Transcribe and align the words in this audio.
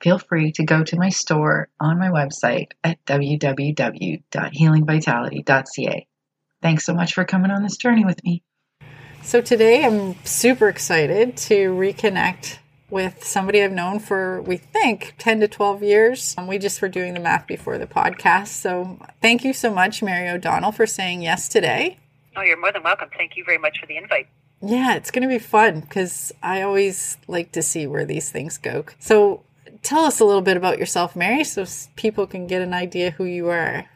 Feel 0.00 0.18
free 0.18 0.52
to 0.52 0.64
go 0.64 0.84
to 0.84 0.96
my 0.96 1.08
store 1.08 1.68
on 1.80 1.98
my 1.98 2.08
website 2.08 2.72
at 2.84 3.02
www.healingvitality.ca. 3.06 6.06
Thanks 6.62 6.84
so 6.84 6.94
much 6.94 7.14
for 7.14 7.24
coming 7.24 7.50
on 7.50 7.62
this 7.62 7.76
journey 7.76 8.04
with 8.04 8.22
me. 8.24 8.42
So, 9.22 9.40
today 9.40 9.84
I'm 9.84 10.14
super 10.24 10.68
excited 10.68 11.36
to 11.38 11.70
reconnect 11.70 12.58
with 12.90 13.24
somebody 13.24 13.62
I've 13.62 13.72
known 13.72 13.98
for, 13.98 14.40
we 14.42 14.56
think, 14.56 15.14
10 15.18 15.40
to 15.40 15.48
12 15.48 15.82
years. 15.82 16.34
Um, 16.38 16.46
we 16.46 16.58
just 16.58 16.80
were 16.80 16.88
doing 16.88 17.14
the 17.14 17.20
math 17.20 17.46
before 17.46 17.78
the 17.78 17.86
podcast. 17.86 18.48
So 18.48 18.98
thank 19.20 19.44
you 19.44 19.52
so 19.52 19.72
much, 19.72 20.02
Mary 20.02 20.28
O'Donnell, 20.28 20.72
for 20.72 20.86
saying 20.86 21.22
yes 21.22 21.48
today. 21.48 21.98
Oh, 22.36 22.42
you're 22.42 22.60
more 22.60 22.72
than 22.72 22.82
welcome. 22.82 23.08
Thank 23.16 23.36
you 23.36 23.44
very 23.44 23.58
much 23.58 23.80
for 23.80 23.86
the 23.86 23.96
invite. 23.96 24.28
Yeah, 24.62 24.94
it's 24.94 25.10
going 25.10 25.22
to 25.22 25.28
be 25.28 25.38
fun 25.38 25.80
because 25.80 26.32
I 26.42 26.62
always 26.62 27.18
like 27.26 27.52
to 27.52 27.62
see 27.62 27.86
where 27.86 28.04
these 28.04 28.30
things 28.30 28.58
go. 28.58 28.84
So 28.98 29.42
tell 29.82 30.04
us 30.04 30.20
a 30.20 30.24
little 30.24 30.42
bit 30.42 30.56
about 30.56 30.78
yourself, 30.78 31.16
Mary, 31.16 31.44
so 31.44 31.64
people 31.96 32.26
can 32.26 32.46
get 32.46 32.62
an 32.62 32.74
idea 32.74 33.10
who 33.10 33.24
you 33.24 33.48
are. 33.48 33.88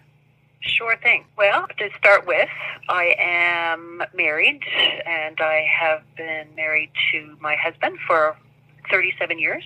Sure 0.60 0.96
thing. 1.02 1.24
Well, 1.38 1.66
to 1.78 1.88
start 1.98 2.26
with, 2.26 2.48
I 2.88 3.14
am 3.18 4.02
married 4.14 4.60
and 5.06 5.40
I 5.40 5.66
have 5.80 6.02
been 6.16 6.48
married 6.54 6.90
to 7.12 7.36
my 7.40 7.56
husband 7.56 7.98
for 8.06 8.36
37 8.90 9.38
years. 9.38 9.64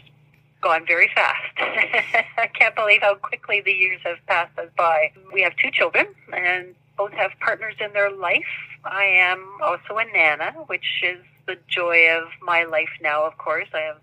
Gone 0.61 0.87
very 0.87 1.11
fast. 1.15 1.53
I 1.59 2.47
can't 2.47 2.77
believe 2.77 3.03
how 3.03 3.17
quickly 3.17 3.61
the 3.61 3.73
years 3.73 4.01
have 4.05 4.19
passed 4.27 4.56
us 4.59 4.69
by. 4.77 5.12
We 5.33 5.43
have 5.43 5.56
two 5.56 5.71
children 5.73 6.06
and 6.33 6.75
both 6.97 7.12
have 7.12 7.33
partners 7.41 7.75
in 7.81 7.93
their 7.93 8.11
life. 8.11 8.45
I 8.84 9.05
am 9.05 9.45
also 9.62 9.99
a 9.99 10.05
nana, 10.05 10.53
which 10.67 11.03
is 11.03 11.19
the 11.47 11.56
joy 11.69 12.09
of 12.11 12.28
my 12.42 12.64
life 12.64 12.91
now, 13.00 13.25
of 13.25 13.37
course. 13.39 13.69
I 13.73 13.81
have 13.81 13.98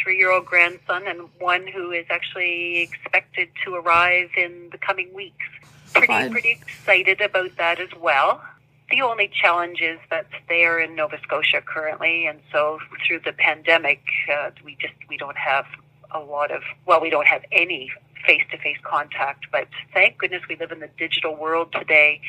three 0.00 0.18
year 0.18 0.30
old 0.30 0.46
grandson 0.46 1.06
and 1.06 1.28
one 1.38 1.66
who 1.66 1.90
is 1.90 2.06
actually 2.10 2.78
expected 2.78 3.48
to 3.64 3.74
arrive 3.74 4.30
in 4.36 4.68
the 4.70 4.78
coming 4.78 5.12
weeks. 5.14 5.46
Pretty, 5.92 6.06
Fine. 6.08 6.32
pretty 6.32 6.50
excited 6.50 7.20
about 7.20 7.56
that 7.56 7.80
as 7.80 7.88
well 8.00 8.42
the 8.90 9.02
only 9.02 9.28
challenge 9.28 9.80
is 9.80 9.98
that 10.10 10.26
they 10.48 10.64
are 10.64 10.78
in 10.78 10.94
Nova 10.94 11.18
Scotia 11.22 11.60
currently, 11.60 12.26
and 12.26 12.40
so 12.52 12.78
through 13.06 13.20
the 13.20 13.32
pandemic, 13.32 14.00
uh, 14.32 14.50
we 14.64 14.76
just 14.80 14.94
we 15.08 15.16
don't 15.16 15.36
have 15.36 15.66
a 16.12 16.20
lot 16.20 16.50
of 16.50 16.62
well, 16.86 17.00
we 17.00 17.10
don't 17.10 17.26
have 17.26 17.44
any 17.50 17.90
face-to-face 18.26 18.78
contact. 18.82 19.46
But 19.52 19.68
thank 19.94 20.18
goodness 20.18 20.42
we 20.48 20.56
live 20.56 20.72
in 20.72 20.80
the 20.80 20.90
digital 20.98 21.34
world 21.36 21.72
today, 21.72 22.20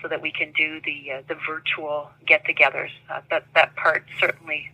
so 0.00 0.08
that 0.08 0.22
we 0.22 0.32
can 0.32 0.52
do 0.52 0.80
the 0.80 1.12
uh, 1.12 1.22
the 1.28 1.36
virtual 1.46 2.10
get-togethers. 2.26 2.90
Uh, 3.10 3.20
that 3.30 3.44
that 3.54 3.74
part 3.76 4.04
certainly 4.18 4.70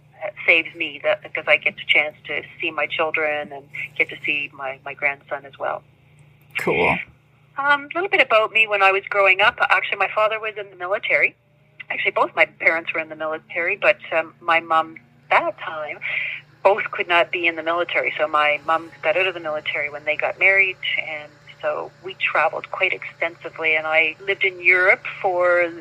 saves 0.47 0.75
me 0.75 1.00
that 1.04 1.22
because 1.22 1.44
I 1.47 1.56
get 1.56 1.76
the 1.76 1.84
chance 1.86 2.16
to 2.26 2.42
see 2.60 2.70
my 2.70 2.86
children 2.86 3.53
and 3.53 3.65
get 3.97 4.09
to 4.10 4.16
see 4.25 4.50
my 4.53 4.78
my 4.84 4.94
grandson 4.94 5.44
as 5.44 5.59
well. 5.59 5.82
Cool. 6.59 6.97
Um, 7.59 7.84
a 7.84 7.88
little 7.94 8.10
bit 8.10 8.20
about 8.20 8.53
me 8.53 8.66
when 8.66 8.82
I 8.82 8.92
was 8.92 9.03
growing 9.09 9.41
up. 9.41 9.56
Actually, 9.60 9.98
my 9.98 10.10
father 10.15 10.38
was 10.38 10.54
in 10.59 10.69
the 10.70 10.76
military. 10.76 11.34
Actually, 11.88 12.10
both 12.10 12.34
my 12.34 12.47
parents 12.47 12.92
were 12.92 13.00
in 13.00 13.09
the 13.09 13.16
military, 13.16 13.76
but 13.76 13.98
um, 14.12 14.34
my 14.41 14.60
mom 14.60 14.97
that 15.31 15.59
time 15.59 15.98
both 16.66 16.91
could 16.91 17.06
not 17.06 17.31
be 17.31 17.47
in 17.47 17.54
the 17.54 17.62
military. 17.62 18.12
So 18.19 18.27
my 18.27 18.60
mom 18.66 18.91
got 19.00 19.16
out 19.16 19.28
of 19.28 19.34
the 19.34 19.41
military 19.41 19.88
when 19.88 20.04
they 20.04 20.16
got 20.16 20.37
married, 20.41 20.77
and 21.00 21.31
so 21.62 21.93
we 22.03 22.15
traveled 22.15 22.69
quite 22.72 22.93
extensively. 22.93 23.77
And 23.77 23.87
I 23.87 24.16
lived 24.27 24.43
in 24.43 24.60
Europe 24.60 25.04
for 25.22 25.72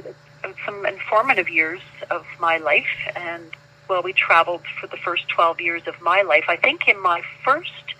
some 0.63 0.85
informative 0.85 1.49
years 1.49 1.81
of 2.11 2.23
my 2.39 2.57
life, 2.57 2.95
and 3.15 3.45
well, 3.89 4.03
we 4.03 4.13
traveled 4.13 4.61
for 4.79 4.85
the 4.85 4.97
first 4.97 5.27
12 5.29 5.59
years 5.59 5.81
of 5.87 5.99
my 6.01 6.21
life. 6.21 6.45
I 6.47 6.55
think 6.55 6.87
in 6.87 7.01
my 7.01 7.23
first 7.43 7.95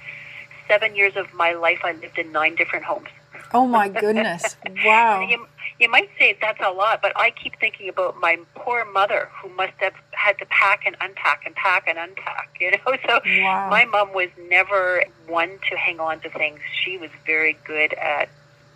seven 0.67 0.96
years 0.96 1.16
of 1.16 1.34
my 1.34 1.53
life, 1.53 1.79
I 1.84 1.94
lived 1.94 2.19
in 2.19 2.31
nine 2.31 2.53
different 2.53 2.85
homes. 2.85 3.09
Oh 3.52 3.66
my 3.66 3.90
goodness! 3.90 4.57
Wow. 4.85 5.28
You, 5.79 5.89
might 5.89 6.09
say 6.17 6.37
that's 6.41 6.59
a 6.63 6.71
lot, 6.71 7.01
but 7.01 7.11
I 7.15 7.31
keep 7.31 7.59
thinking 7.59 7.89
about 7.89 8.19
my 8.19 8.37
poor 8.55 8.85
mother 8.85 9.29
who 9.41 9.49
must 9.49 9.73
have 9.77 9.93
had 10.11 10.37
to 10.39 10.45
pack 10.45 10.83
and 10.85 10.95
unpack 11.01 11.43
and 11.45 11.55
pack 11.55 11.87
and 11.87 11.97
unpack. 11.97 12.49
You 12.59 12.71
know, 12.71 12.97
so 13.07 13.19
wow. 13.25 13.69
my 13.69 13.85
mom 13.85 14.13
was 14.13 14.29
never 14.49 15.03
one 15.27 15.59
to 15.69 15.77
hang 15.77 15.99
on 15.99 16.19
to 16.21 16.29
things. 16.29 16.59
She 16.83 16.97
was 16.97 17.09
very 17.25 17.57
good 17.65 17.93
at 17.93 18.29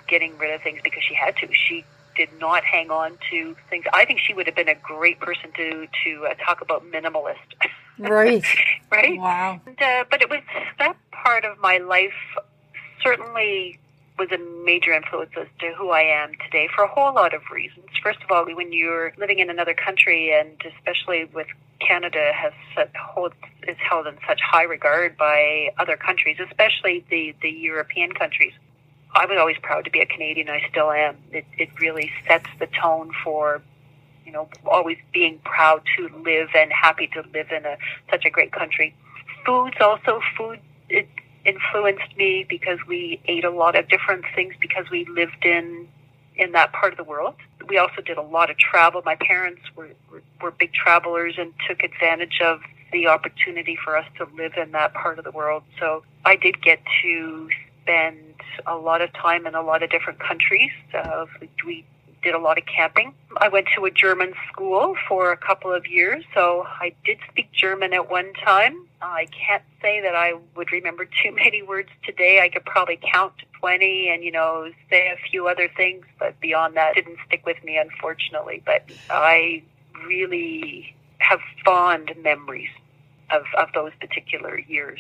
getting 0.07 0.37
rid 0.37 0.53
of 0.53 0.61
things 0.61 0.81
because 0.83 1.01
she 1.07 1.15
had 1.15 1.37
to. 1.37 1.47
She 1.53 1.85
did 2.15 2.29
not 2.39 2.65
hang 2.65 2.91
on 2.91 3.17
to 3.31 3.55
things. 3.69 3.85
I 3.93 4.03
think 4.03 4.19
she 4.19 4.33
would 4.33 4.45
have 4.47 4.55
been 4.55 4.67
a 4.67 4.75
great 4.75 5.19
person 5.19 5.51
to 5.55 5.87
to 6.03 6.27
uh, 6.27 6.33
talk 6.45 6.61
about 6.61 6.83
minimalist. 6.91 7.37
Right. 8.01 8.45
right. 8.89 9.19
Wow. 9.19 9.59
And, 9.65 9.81
uh, 9.81 10.05
but 10.09 10.21
it 10.21 10.29
was 10.29 10.39
that 10.77 10.95
part 11.11 11.43
of 11.43 11.59
my 11.59 11.79
life 11.79 12.13
certainly 13.03 13.77
was 14.19 14.29
a 14.31 14.37
major 14.65 14.91
influence 14.91 15.31
as 15.39 15.47
to 15.59 15.73
who 15.73 15.89
I 15.89 16.01
am 16.01 16.33
today 16.45 16.67
for 16.75 16.83
a 16.83 16.87
whole 16.87 17.13
lot 17.15 17.33
of 17.33 17.41
reasons. 17.51 17.87
First 18.03 18.21
of 18.21 18.29
all, 18.29 18.45
when 18.45 18.73
you're 18.73 19.13
living 19.17 19.39
in 19.39 19.49
another 19.49 19.73
country, 19.73 20.33
and 20.37 20.61
especially 20.75 21.25
with 21.33 21.47
Canada 21.79 22.31
has 22.35 22.51
such, 22.75 22.91
holds, 22.95 23.35
is 23.67 23.77
held 23.77 24.07
in 24.07 24.17
such 24.27 24.41
high 24.41 24.63
regard 24.63 25.17
by 25.17 25.69
other 25.77 25.95
countries, 25.95 26.37
especially 26.45 27.05
the, 27.09 27.33
the 27.41 27.49
European 27.49 28.11
countries. 28.11 28.53
I 29.15 29.25
was 29.25 29.37
always 29.39 29.57
proud 29.61 29.85
to 29.85 29.91
be 29.91 30.01
a 30.01 30.05
Canadian. 30.05 30.49
I 30.49 30.61
still 30.69 30.91
am. 30.91 31.17
It, 31.31 31.45
it 31.57 31.69
really 31.79 32.11
sets 32.27 32.49
the 32.59 32.67
tone 32.67 33.11
for, 33.23 33.61
you 34.25 34.31
know, 34.31 34.49
always 34.65 34.97
being 35.13 35.39
proud 35.45 35.81
to 35.97 36.09
live 36.23 36.49
and 36.55 36.71
happy 36.71 37.07
to 37.13 37.23
live 37.33 37.47
in 37.51 37.65
a 37.65 37.77
such 38.11 38.25
a 38.25 38.29
great 38.29 38.51
country. 38.51 38.93
Foods 39.45 39.77
also 39.79 40.21
food. 40.37 40.59
It, 40.89 41.07
influenced 41.45 42.15
me 42.17 42.45
because 42.47 42.79
we 42.87 43.19
ate 43.25 43.45
a 43.45 43.49
lot 43.49 43.75
of 43.75 43.87
different 43.87 44.25
things 44.35 44.53
because 44.59 44.89
we 44.89 45.05
lived 45.05 45.45
in 45.45 45.87
in 46.35 46.53
that 46.53 46.71
part 46.71 46.93
of 46.93 46.97
the 46.97 47.03
world. 47.03 47.35
We 47.67 47.77
also 47.77 48.01
did 48.01 48.17
a 48.17 48.21
lot 48.21 48.49
of 48.49 48.57
travel. 48.57 49.01
My 49.05 49.15
parents 49.15 49.61
were, 49.75 49.89
were, 50.41 50.51
big 50.51 50.73
travelers 50.73 51.35
and 51.37 51.53
took 51.67 51.83
advantage 51.83 52.39
of 52.41 52.61
the 52.93 53.07
opportunity 53.07 53.77
for 53.83 53.97
us 53.97 54.05
to 54.17 54.27
live 54.35 54.53
in 54.55 54.71
that 54.71 54.93
part 54.93 55.19
of 55.19 55.25
the 55.25 55.31
world. 55.31 55.63
So 55.79 56.03
I 56.25 56.37
did 56.37 56.61
get 56.61 56.79
to 57.03 57.49
spend 57.83 58.17
a 58.65 58.75
lot 58.75 59.01
of 59.01 59.11
time 59.13 59.45
in 59.45 59.53
a 59.53 59.61
lot 59.61 59.83
of 59.83 59.89
different 59.89 60.19
countries. 60.19 60.71
Uh, 60.93 61.25
we 61.65 61.85
did 62.23 62.33
a 62.33 62.39
lot 62.39 62.57
of 62.57 62.65
camping. 62.65 63.13
I 63.37 63.49
went 63.49 63.67
to 63.75 63.85
a 63.85 63.91
German 63.91 64.33
school 64.51 64.95
for 65.07 65.31
a 65.31 65.37
couple 65.37 65.71
of 65.71 65.87
years, 65.87 66.23
so 66.33 66.65
I 66.67 66.93
did 67.05 67.17
speak 67.29 67.51
German 67.51 67.93
at 67.93 68.09
one 68.09 68.33
time. 68.33 68.87
I 69.01 69.27
can't 69.27 69.63
say 69.81 70.01
that 70.01 70.15
I 70.15 70.33
would 70.55 70.71
remember 70.71 71.05
too 71.05 71.33
many 71.33 71.61
words 71.61 71.89
today. 72.03 72.41
I 72.41 72.49
could 72.49 72.65
probably 72.65 72.99
count 73.13 73.37
to 73.39 73.45
20 73.59 74.09
and, 74.09 74.23
you 74.23 74.31
know, 74.31 74.71
say 74.89 75.07
a 75.07 75.29
few 75.29 75.47
other 75.47 75.69
things, 75.75 76.05
but 76.17 76.39
beyond 76.39 76.75
that, 76.75 76.95
didn't 76.95 77.17
stick 77.25 77.45
with 77.45 77.63
me, 77.63 77.77
unfortunately. 77.77 78.61
But 78.65 78.89
I 79.09 79.63
really 80.05 80.95
have 81.19 81.39
fond 81.63 82.13
memories 82.21 82.69
of, 83.31 83.43
of 83.57 83.69
those 83.73 83.91
particular 83.99 84.59
years, 84.59 84.99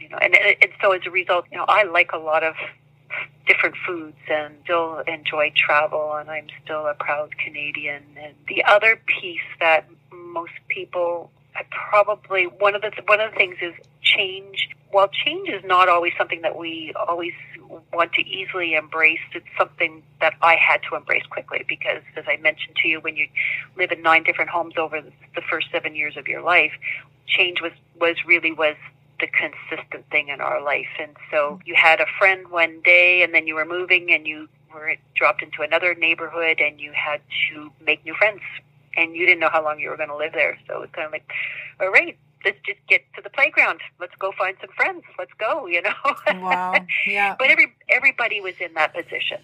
you 0.00 0.08
know, 0.08 0.18
and, 0.18 0.34
and 0.34 0.70
so 0.80 0.92
as 0.92 1.02
a 1.06 1.10
result, 1.10 1.46
you 1.50 1.58
know, 1.58 1.66
I 1.68 1.84
like 1.84 2.12
a 2.12 2.18
lot 2.18 2.42
of 2.42 2.54
different 3.46 3.76
foods 3.86 4.16
and 4.28 4.54
still 4.64 4.98
enjoy 5.06 5.52
travel 5.56 6.14
and 6.14 6.30
I'm 6.30 6.48
still 6.64 6.86
a 6.86 6.94
proud 6.94 7.36
Canadian. 7.38 8.02
And 8.16 8.34
the 8.48 8.64
other 8.64 9.00
piece 9.06 9.40
that 9.60 9.88
most 10.12 10.52
people 10.68 11.30
I 11.56 11.64
probably 11.70 12.44
one 12.44 12.74
of 12.74 12.82
the 12.82 12.92
one 13.06 13.20
of 13.20 13.30
the 13.32 13.36
things 13.36 13.56
is 13.60 13.74
change 14.02 14.68
while 14.90 15.08
change 15.08 15.48
is 15.48 15.62
not 15.64 15.88
always 15.88 16.12
something 16.16 16.42
that 16.42 16.56
we 16.56 16.92
always 17.08 17.32
want 17.92 18.12
to 18.12 18.22
easily 18.22 18.74
embrace, 18.74 19.20
it's 19.34 19.46
something 19.58 20.02
that 20.20 20.34
I 20.40 20.56
had 20.56 20.80
to 20.88 20.96
embrace 20.96 21.26
quickly 21.26 21.64
because, 21.66 22.02
as 22.16 22.24
I 22.26 22.36
mentioned 22.36 22.76
to 22.82 22.88
you, 22.88 23.00
when 23.00 23.16
you 23.16 23.28
live 23.76 23.90
in 23.90 24.02
nine 24.02 24.22
different 24.22 24.50
homes 24.50 24.74
over 24.78 25.02
the 25.02 25.42
first 25.42 25.68
seven 25.72 25.94
years 25.94 26.16
of 26.16 26.28
your 26.28 26.42
life, 26.42 26.72
change 27.26 27.60
was, 27.60 27.72
was 28.00 28.16
really 28.24 28.52
was 28.52 28.76
the 29.20 29.26
consistent 29.26 30.08
thing 30.10 30.28
in 30.28 30.40
our 30.40 30.62
life. 30.62 30.88
And 31.00 31.16
so 31.30 31.60
you 31.64 31.74
had 31.74 32.00
a 32.00 32.06
friend 32.18 32.48
one 32.48 32.80
day 32.82 33.22
and 33.22 33.34
then 33.34 33.46
you 33.46 33.54
were 33.54 33.64
moving 33.64 34.12
and 34.12 34.26
you 34.26 34.48
were 34.72 34.94
dropped 35.14 35.42
into 35.42 35.62
another 35.62 35.94
neighborhood 35.94 36.60
and 36.60 36.80
you 36.80 36.92
had 36.92 37.20
to 37.50 37.72
make 37.84 38.04
new 38.04 38.14
friends 38.14 38.40
and 38.96 39.14
you 39.14 39.26
didn't 39.26 39.40
know 39.40 39.50
how 39.50 39.62
long 39.62 39.78
you 39.80 39.90
were 39.90 39.96
going 39.96 40.08
to 40.08 40.16
live 40.16 40.32
there. 40.32 40.58
So 40.66 40.76
it 40.76 40.80
was 40.80 40.90
kind 40.92 41.06
of 41.06 41.12
like, 41.12 41.30
all 41.80 41.90
right, 41.90 42.18
let's 42.44 42.58
just 42.64 42.78
get 42.88 43.02
to 43.14 43.22
the 43.22 43.30
playground. 43.30 43.80
Let's 44.00 44.14
go 44.18 44.32
find 44.38 44.56
some 44.60 44.70
friends. 44.76 45.02
Let's 45.18 45.32
go, 45.38 45.66
you 45.74 45.82
know. 45.82 45.92
Wow. 46.26 46.74
Yeah. 47.06 47.36
but 47.38 47.48
every 47.50 47.74
everybody 47.88 48.40
was 48.40 48.54
in 48.60 48.74
that 48.74 48.94
position, 48.94 49.40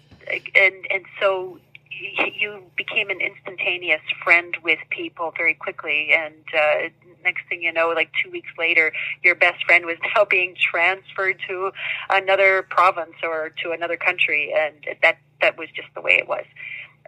and 0.55 0.75
and 0.91 1.05
so 1.19 1.59
you 1.95 2.63
became 2.75 3.09
an 3.09 3.21
instantaneous 3.21 4.01
friend 4.23 4.57
with 4.63 4.79
people 4.89 5.33
very 5.37 5.53
quickly, 5.53 6.11
and 6.13 6.33
uh, 6.57 6.89
next 7.23 7.47
thing 7.47 7.61
you 7.61 7.71
know, 7.71 7.89
like 7.89 8.11
two 8.23 8.29
weeks 8.31 8.49
later, 8.57 8.91
your 9.23 9.35
best 9.35 9.63
friend 9.65 9.85
was 9.85 9.97
now 10.15 10.25
being 10.25 10.55
transferred 10.59 11.37
to 11.47 11.71
another 12.09 12.63
province 12.63 13.15
or 13.23 13.51
to 13.63 13.71
another 13.71 13.97
country, 13.97 14.53
and 14.55 14.97
that 15.01 15.17
that 15.41 15.57
was 15.57 15.69
just 15.75 15.89
the 15.93 16.01
way 16.01 16.13
it 16.13 16.27
was. 16.27 16.45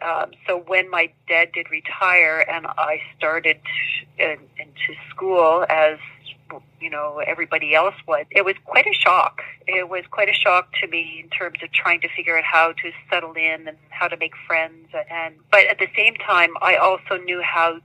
Um, 0.01 0.31
so 0.47 0.57
when 0.59 0.89
my 0.89 1.11
dad 1.27 1.51
did 1.53 1.69
retire 1.71 2.45
and 2.49 2.67
I 2.67 3.01
started 3.17 3.59
in, 4.17 4.37
into 4.57 4.99
school 5.09 5.65
as 5.69 5.97
you 6.79 6.89
know 6.89 7.21
everybody 7.25 7.73
else 7.73 7.95
was, 8.07 8.25
it 8.29 8.45
was 8.45 8.55
quite 8.65 8.85
a 8.85 8.93
shock. 8.93 9.41
It 9.67 9.89
was 9.89 10.03
quite 10.11 10.29
a 10.29 10.33
shock 10.33 10.71
to 10.81 10.87
me 10.87 11.21
in 11.23 11.29
terms 11.29 11.59
of 11.63 11.71
trying 11.71 12.01
to 12.01 12.09
figure 12.15 12.37
out 12.37 12.43
how 12.43 12.73
to 12.73 12.91
settle 13.09 13.33
in 13.33 13.67
and 13.67 13.77
how 13.89 14.07
to 14.07 14.17
make 14.17 14.33
friends. 14.45 14.87
And 15.09 15.35
but 15.51 15.65
at 15.67 15.79
the 15.79 15.87
same 15.95 16.15
time, 16.15 16.51
I 16.61 16.75
also 16.75 17.17
knew 17.17 17.41
how 17.41 17.79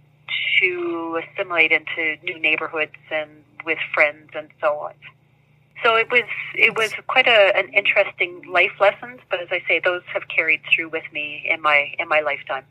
to 0.60 1.20
assimilate 1.22 1.72
into 1.72 2.16
new 2.22 2.38
neighborhoods 2.38 2.92
and 3.10 3.30
with 3.64 3.78
friends 3.94 4.30
and 4.34 4.48
so 4.60 4.74
on 4.78 4.94
so 5.82 5.96
it 5.96 6.10
was 6.10 6.24
it 6.54 6.76
was 6.76 6.92
quite 7.06 7.26
a, 7.26 7.56
an 7.56 7.68
interesting 7.72 8.42
life 8.48 8.72
lessons, 8.80 9.20
but 9.30 9.40
as 9.40 9.48
I 9.50 9.62
say, 9.66 9.80
those 9.82 10.02
have 10.12 10.28
carried 10.28 10.60
through 10.72 10.90
with 10.90 11.04
me 11.12 11.46
in 11.48 11.60
my 11.60 11.94
in 11.98 12.08
my 12.08 12.20
lifetime. 12.20 12.64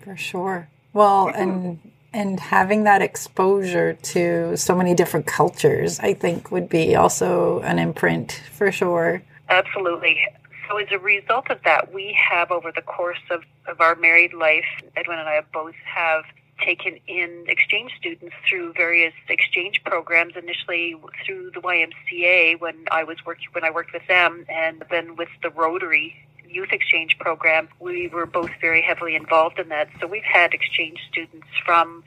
For 0.00 0.16
sure. 0.16 0.68
Well, 0.92 1.28
and 1.28 1.80
and 2.12 2.38
having 2.38 2.84
that 2.84 3.02
exposure 3.02 3.94
to 3.94 4.56
so 4.56 4.76
many 4.76 4.94
different 4.94 5.26
cultures, 5.26 5.98
I 5.98 6.14
think, 6.14 6.50
would 6.50 6.68
be 6.68 6.94
also 6.94 7.60
an 7.60 7.78
imprint 7.78 8.40
for 8.52 8.70
sure. 8.70 9.22
Absolutely. 9.48 10.20
So 10.68 10.78
as 10.78 10.88
a 10.92 10.98
result 10.98 11.50
of 11.50 11.58
that, 11.64 11.92
we 11.92 12.16
have 12.30 12.50
over 12.50 12.72
the 12.72 12.82
course 12.82 13.18
of, 13.30 13.42
of 13.66 13.80
our 13.80 13.96
married 13.96 14.32
life, 14.32 14.64
Edwin 14.96 15.18
and 15.18 15.28
I 15.28 15.42
both 15.52 15.74
have 15.84 16.24
taken 16.64 16.98
in 17.06 17.44
exchange 17.48 17.92
students 17.98 18.34
through 18.48 18.72
various 18.74 19.14
exchange 19.28 19.82
programs. 19.84 20.34
Initially 20.36 20.96
through 21.24 21.50
the 21.52 21.60
YMCA 21.60 22.60
when 22.60 22.84
I 22.90 23.04
was 23.04 23.18
working 23.24 23.48
when 23.52 23.64
I 23.64 23.70
worked 23.70 23.92
with 23.92 24.06
them, 24.06 24.44
and 24.48 24.84
then 24.90 25.16
with 25.16 25.28
the 25.42 25.50
Rotary 25.50 26.16
youth 26.54 26.72
exchange 26.72 27.18
program. 27.18 27.68
We 27.80 28.08
were 28.08 28.26
both 28.26 28.50
very 28.60 28.80
heavily 28.80 29.16
involved 29.16 29.58
in 29.58 29.68
that. 29.68 29.88
So 30.00 30.06
we've 30.06 30.22
had 30.22 30.54
exchange 30.54 31.00
students 31.10 31.48
from 31.64 32.04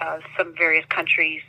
uh, 0.00 0.18
some 0.36 0.54
various 0.54 0.84
countries 0.86 1.42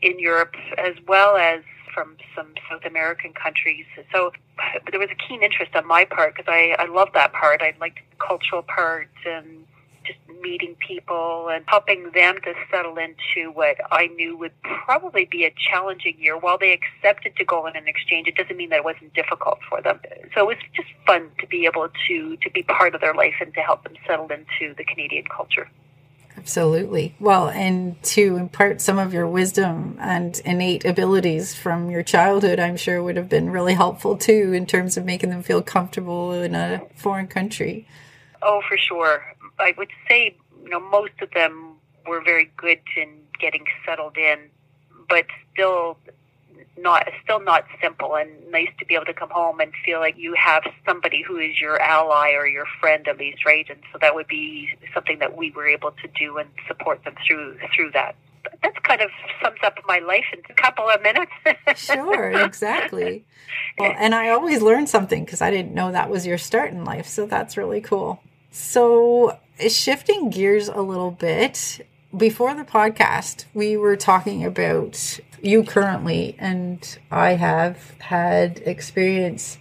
in 0.00 0.18
Europe 0.18 0.54
as 0.78 0.94
well 1.06 1.36
as 1.36 1.62
from 1.92 2.16
some 2.34 2.48
South 2.70 2.84
American 2.84 3.32
countries. 3.32 3.86
So 4.12 4.32
there 4.90 5.00
was 5.00 5.08
a 5.10 5.14
keen 5.14 5.42
interest 5.42 5.74
on 5.74 5.86
my 5.86 6.04
part 6.04 6.36
because 6.36 6.48
I, 6.48 6.76
I 6.78 6.86
love 6.86 7.08
that 7.14 7.32
part. 7.32 7.62
I 7.62 7.74
liked 7.80 8.00
the 8.10 8.16
cultural 8.24 8.62
part 8.62 9.08
and 9.24 9.66
just 10.06 10.18
meeting 10.40 10.76
people 10.76 11.48
and 11.48 11.64
helping 11.66 12.10
them 12.12 12.36
to 12.42 12.54
settle 12.70 12.96
into 12.98 13.50
what 13.52 13.76
I 13.90 14.06
knew 14.08 14.36
would 14.36 14.52
probably 14.62 15.24
be 15.24 15.44
a 15.44 15.52
challenging 15.70 16.16
year. 16.18 16.36
While 16.38 16.58
they 16.58 16.72
accepted 16.72 17.36
to 17.36 17.44
go 17.44 17.66
on 17.66 17.76
an 17.76 17.88
exchange, 17.88 18.28
it 18.28 18.36
doesn't 18.36 18.56
mean 18.56 18.70
that 18.70 18.76
it 18.76 18.84
wasn't 18.84 19.12
difficult 19.14 19.58
for 19.68 19.80
them. 19.80 20.00
So 20.34 20.42
it 20.42 20.46
was 20.46 20.56
just 20.74 20.88
fun 21.06 21.30
to 21.40 21.46
be 21.46 21.66
able 21.66 21.88
to 22.08 22.36
to 22.36 22.50
be 22.50 22.62
part 22.62 22.94
of 22.94 23.00
their 23.00 23.14
life 23.14 23.34
and 23.40 23.52
to 23.54 23.60
help 23.60 23.84
them 23.84 23.94
settle 24.06 24.28
into 24.30 24.74
the 24.74 24.84
Canadian 24.84 25.24
culture. 25.24 25.68
Absolutely. 26.36 27.14
Well, 27.18 27.48
and 27.48 28.00
to 28.04 28.36
impart 28.36 28.80
some 28.80 28.98
of 28.98 29.12
your 29.12 29.26
wisdom 29.26 29.96
and 30.00 30.38
innate 30.44 30.84
abilities 30.84 31.54
from 31.54 31.90
your 31.90 32.02
childhood, 32.02 32.60
I'm 32.60 32.76
sure 32.76 33.02
would 33.02 33.16
have 33.16 33.28
been 33.28 33.50
really 33.50 33.74
helpful 33.74 34.16
too 34.16 34.52
in 34.52 34.66
terms 34.66 34.96
of 34.96 35.04
making 35.04 35.30
them 35.30 35.42
feel 35.42 35.62
comfortable 35.62 36.32
in 36.32 36.54
a 36.54 36.82
foreign 36.94 37.26
country. 37.26 37.88
Oh, 38.42 38.62
for 38.68 38.76
sure. 38.76 39.24
I 39.58 39.74
would 39.76 39.90
say, 40.08 40.36
you 40.62 40.70
know, 40.70 40.80
most 40.80 41.12
of 41.20 41.30
them 41.32 41.76
were 42.06 42.22
very 42.22 42.50
good 42.56 42.80
in 42.96 43.08
getting 43.40 43.64
settled 43.84 44.16
in, 44.16 44.38
but 45.08 45.26
still 45.52 45.98
not 46.78 47.08
still 47.22 47.40
not 47.40 47.64
simple 47.80 48.16
and 48.16 48.30
nice 48.50 48.68
to 48.78 48.84
be 48.84 48.94
able 48.94 49.06
to 49.06 49.14
come 49.14 49.30
home 49.30 49.60
and 49.60 49.72
feel 49.84 49.98
like 49.98 50.16
you 50.16 50.34
have 50.34 50.62
somebody 50.84 51.22
who 51.22 51.38
is 51.38 51.60
your 51.60 51.80
ally 51.80 52.32
or 52.32 52.46
your 52.46 52.66
friend 52.80 53.08
at 53.08 53.18
least 53.18 53.44
right? 53.44 53.66
And 53.68 53.80
so 53.92 53.98
that 54.00 54.14
would 54.14 54.28
be 54.28 54.70
something 54.92 55.18
that 55.20 55.36
we 55.36 55.50
were 55.50 55.66
able 55.66 55.92
to 55.92 56.08
do 56.18 56.38
and 56.38 56.48
support 56.66 57.02
them 57.04 57.14
through 57.26 57.58
through 57.74 57.92
that. 57.92 58.16
That's 58.62 58.78
kind 58.80 59.00
of 59.00 59.10
sums 59.42 59.58
up 59.64 59.78
my 59.88 59.98
life 59.98 60.26
in 60.32 60.40
a 60.48 60.54
couple 60.54 60.88
of 60.88 61.02
minutes. 61.02 61.32
Sure 61.76 62.30
exactly. 62.30 63.24
Well 63.78 63.94
and 63.96 64.14
i 64.14 64.30
always 64.30 64.62
learn 64.62 64.86
something 64.86 65.24
because 65.24 65.42
i 65.42 65.50
didn't 65.50 65.74
know 65.74 65.92
that 65.92 66.08
was 66.10 66.26
your 66.26 66.38
start 66.38 66.72
in 66.72 66.84
life 66.84 67.06
so 67.06 67.26
that's 67.26 67.56
really 67.56 67.80
cool. 67.80 68.20
So 68.50 69.38
shifting 69.68 70.30
gears 70.30 70.68
a 70.68 70.80
little 70.80 71.10
bit, 71.10 71.86
before 72.16 72.54
the 72.54 72.64
podcast, 72.64 73.44
we 73.52 73.76
were 73.76 73.96
talking 73.96 74.44
about 74.44 75.20
you 75.42 75.64
currently, 75.64 76.36
and 76.38 76.98
I 77.10 77.30
have 77.32 77.94
had 77.98 78.58
experience 78.64 79.58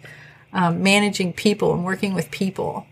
um, 0.53 0.81
managing 0.83 1.33
people 1.33 1.73
and 1.73 1.83
working 1.83 2.13
with 2.13 2.31
people, 2.31 2.87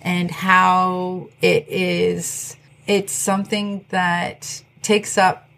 and 0.00 0.30
how 0.30 1.28
it 1.40 1.66
is, 1.68 2.56
it's 2.86 3.12
something 3.12 3.84
that 3.90 4.62
takes 4.82 5.18
up 5.18 5.48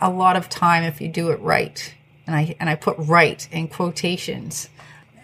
a 0.00 0.10
lot 0.10 0.36
of 0.36 0.48
time 0.48 0.84
if 0.84 1.00
you 1.00 1.08
do 1.08 1.30
it 1.30 1.40
right. 1.40 1.94
And 2.26 2.36
I, 2.36 2.56
and 2.60 2.70
I 2.70 2.76
put 2.76 2.96
right 2.98 3.46
in 3.50 3.68
quotations, 3.68 4.68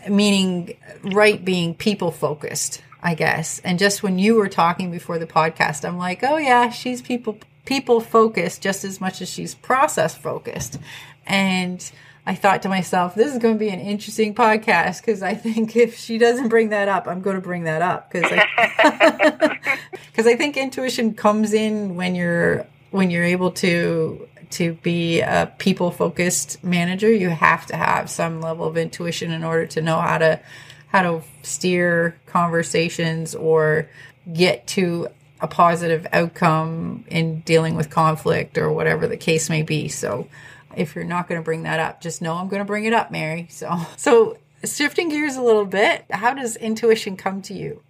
meaning 0.08 0.76
right 1.02 1.44
being 1.44 1.74
people 1.74 2.10
focused 2.10 2.82
I 3.02 3.14
guess. 3.14 3.60
And 3.60 3.78
just 3.78 4.02
when 4.02 4.18
you 4.18 4.34
were 4.34 4.48
talking 4.48 4.90
before 4.90 5.18
the 5.18 5.26
podcast, 5.26 5.86
I'm 5.86 5.98
like, 5.98 6.22
oh 6.22 6.36
yeah, 6.36 6.70
she's 6.70 7.00
people 7.00 7.38
people 7.64 8.00
focused 8.00 8.62
just 8.62 8.84
as 8.84 9.00
much 9.00 9.20
as 9.20 9.28
she's 9.28 9.54
process 9.54 10.16
focused. 10.16 10.78
And 11.26 11.90
I 12.26 12.34
thought 12.34 12.62
to 12.62 12.68
myself, 12.68 13.14
this 13.14 13.32
is 13.32 13.38
going 13.38 13.54
to 13.54 13.58
be 13.58 13.68
an 13.68 13.80
interesting 13.80 14.34
podcast 14.34 15.00
because 15.00 15.22
I 15.22 15.34
think 15.34 15.76
if 15.76 15.96
she 15.96 16.18
doesn't 16.18 16.48
bring 16.48 16.70
that 16.70 16.88
up, 16.88 17.06
I'm 17.06 17.20
going 17.20 17.36
to 17.36 17.42
bring 17.42 17.64
that 17.64 17.82
up 17.82 18.10
because 18.10 18.30
I, 18.32 19.58
cause 20.14 20.26
I 20.26 20.34
think 20.34 20.56
intuition 20.56 21.14
comes 21.14 21.52
in 21.52 21.94
when 21.94 22.14
you're 22.14 22.66
when 22.90 23.10
you're 23.10 23.24
able 23.24 23.50
to 23.52 24.28
to 24.50 24.74
be 24.74 25.20
a 25.20 25.52
people 25.58 25.90
focused 25.90 26.62
manager. 26.62 27.12
You 27.12 27.30
have 27.30 27.66
to 27.66 27.76
have 27.76 28.10
some 28.10 28.40
level 28.40 28.66
of 28.66 28.76
intuition 28.76 29.30
in 29.30 29.44
order 29.44 29.66
to 29.66 29.82
know 29.82 30.00
how 30.00 30.18
to 30.18 30.40
how 30.88 31.02
to 31.02 31.22
steer 31.42 32.18
conversations 32.26 33.34
or 33.34 33.88
get 34.32 34.66
to 34.66 35.08
a 35.40 35.46
positive 35.46 36.06
outcome 36.12 37.04
in 37.08 37.40
dealing 37.40 37.74
with 37.76 37.90
conflict 37.90 38.58
or 38.58 38.72
whatever 38.72 39.06
the 39.06 39.16
case 39.16 39.48
may 39.48 39.62
be. 39.62 39.88
So 39.88 40.28
if 40.76 40.94
you're 40.94 41.04
not 41.04 41.28
going 41.28 41.40
to 41.40 41.44
bring 41.44 41.62
that 41.64 41.78
up, 41.78 42.00
just 42.00 42.22
know 42.22 42.34
I'm 42.34 42.48
going 42.48 42.60
to 42.60 42.66
bring 42.66 42.84
it 42.84 42.92
up, 42.92 43.10
Mary. 43.10 43.46
So 43.50 43.78
so 43.96 44.38
shifting 44.64 45.08
gears 45.08 45.36
a 45.36 45.42
little 45.42 45.64
bit, 45.64 46.04
how 46.10 46.34
does 46.34 46.56
intuition 46.56 47.16
come 47.16 47.42
to 47.42 47.54
you? 47.54 47.82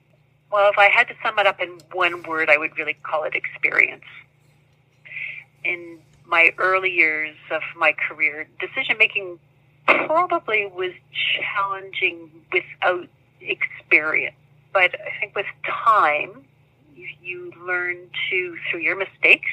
Well, 0.50 0.70
if 0.70 0.78
I 0.78 0.88
had 0.88 1.08
to 1.08 1.14
sum 1.22 1.38
it 1.38 1.46
up 1.46 1.60
in 1.60 1.78
one 1.92 2.22
word, 2.22 2.48
I 2.48 2.56
would 2.56 2.76
really 2.78 2.94
call 3.02 3.24
it 3.24 3.34
experience. 3.34 4.04
In 5.62 5.98
my 6.28 6.52
early 6.58 6.90
years 6.90 7.34
of 7.50 7.62
my 7.76 7.92
career, 7.92 8.46
decision 8.60 8.96
making 8.98 9.38
probably 9.86 10.66
was 10.66 10.92
challenging 11.40 12.30
without 12.52 13.08
experience. 13.40 14.36
But 14.72 14.94
I 15.00 15.18
think 15.18 15.34
with 15.34 15.46
time, 15.64 16.44
you, 16.94 17.52
learn 17.60 17.96
to, 18.30 18.56
through 18.70 18.80
your 18.80 18.96
mistakes, 18.96 19.50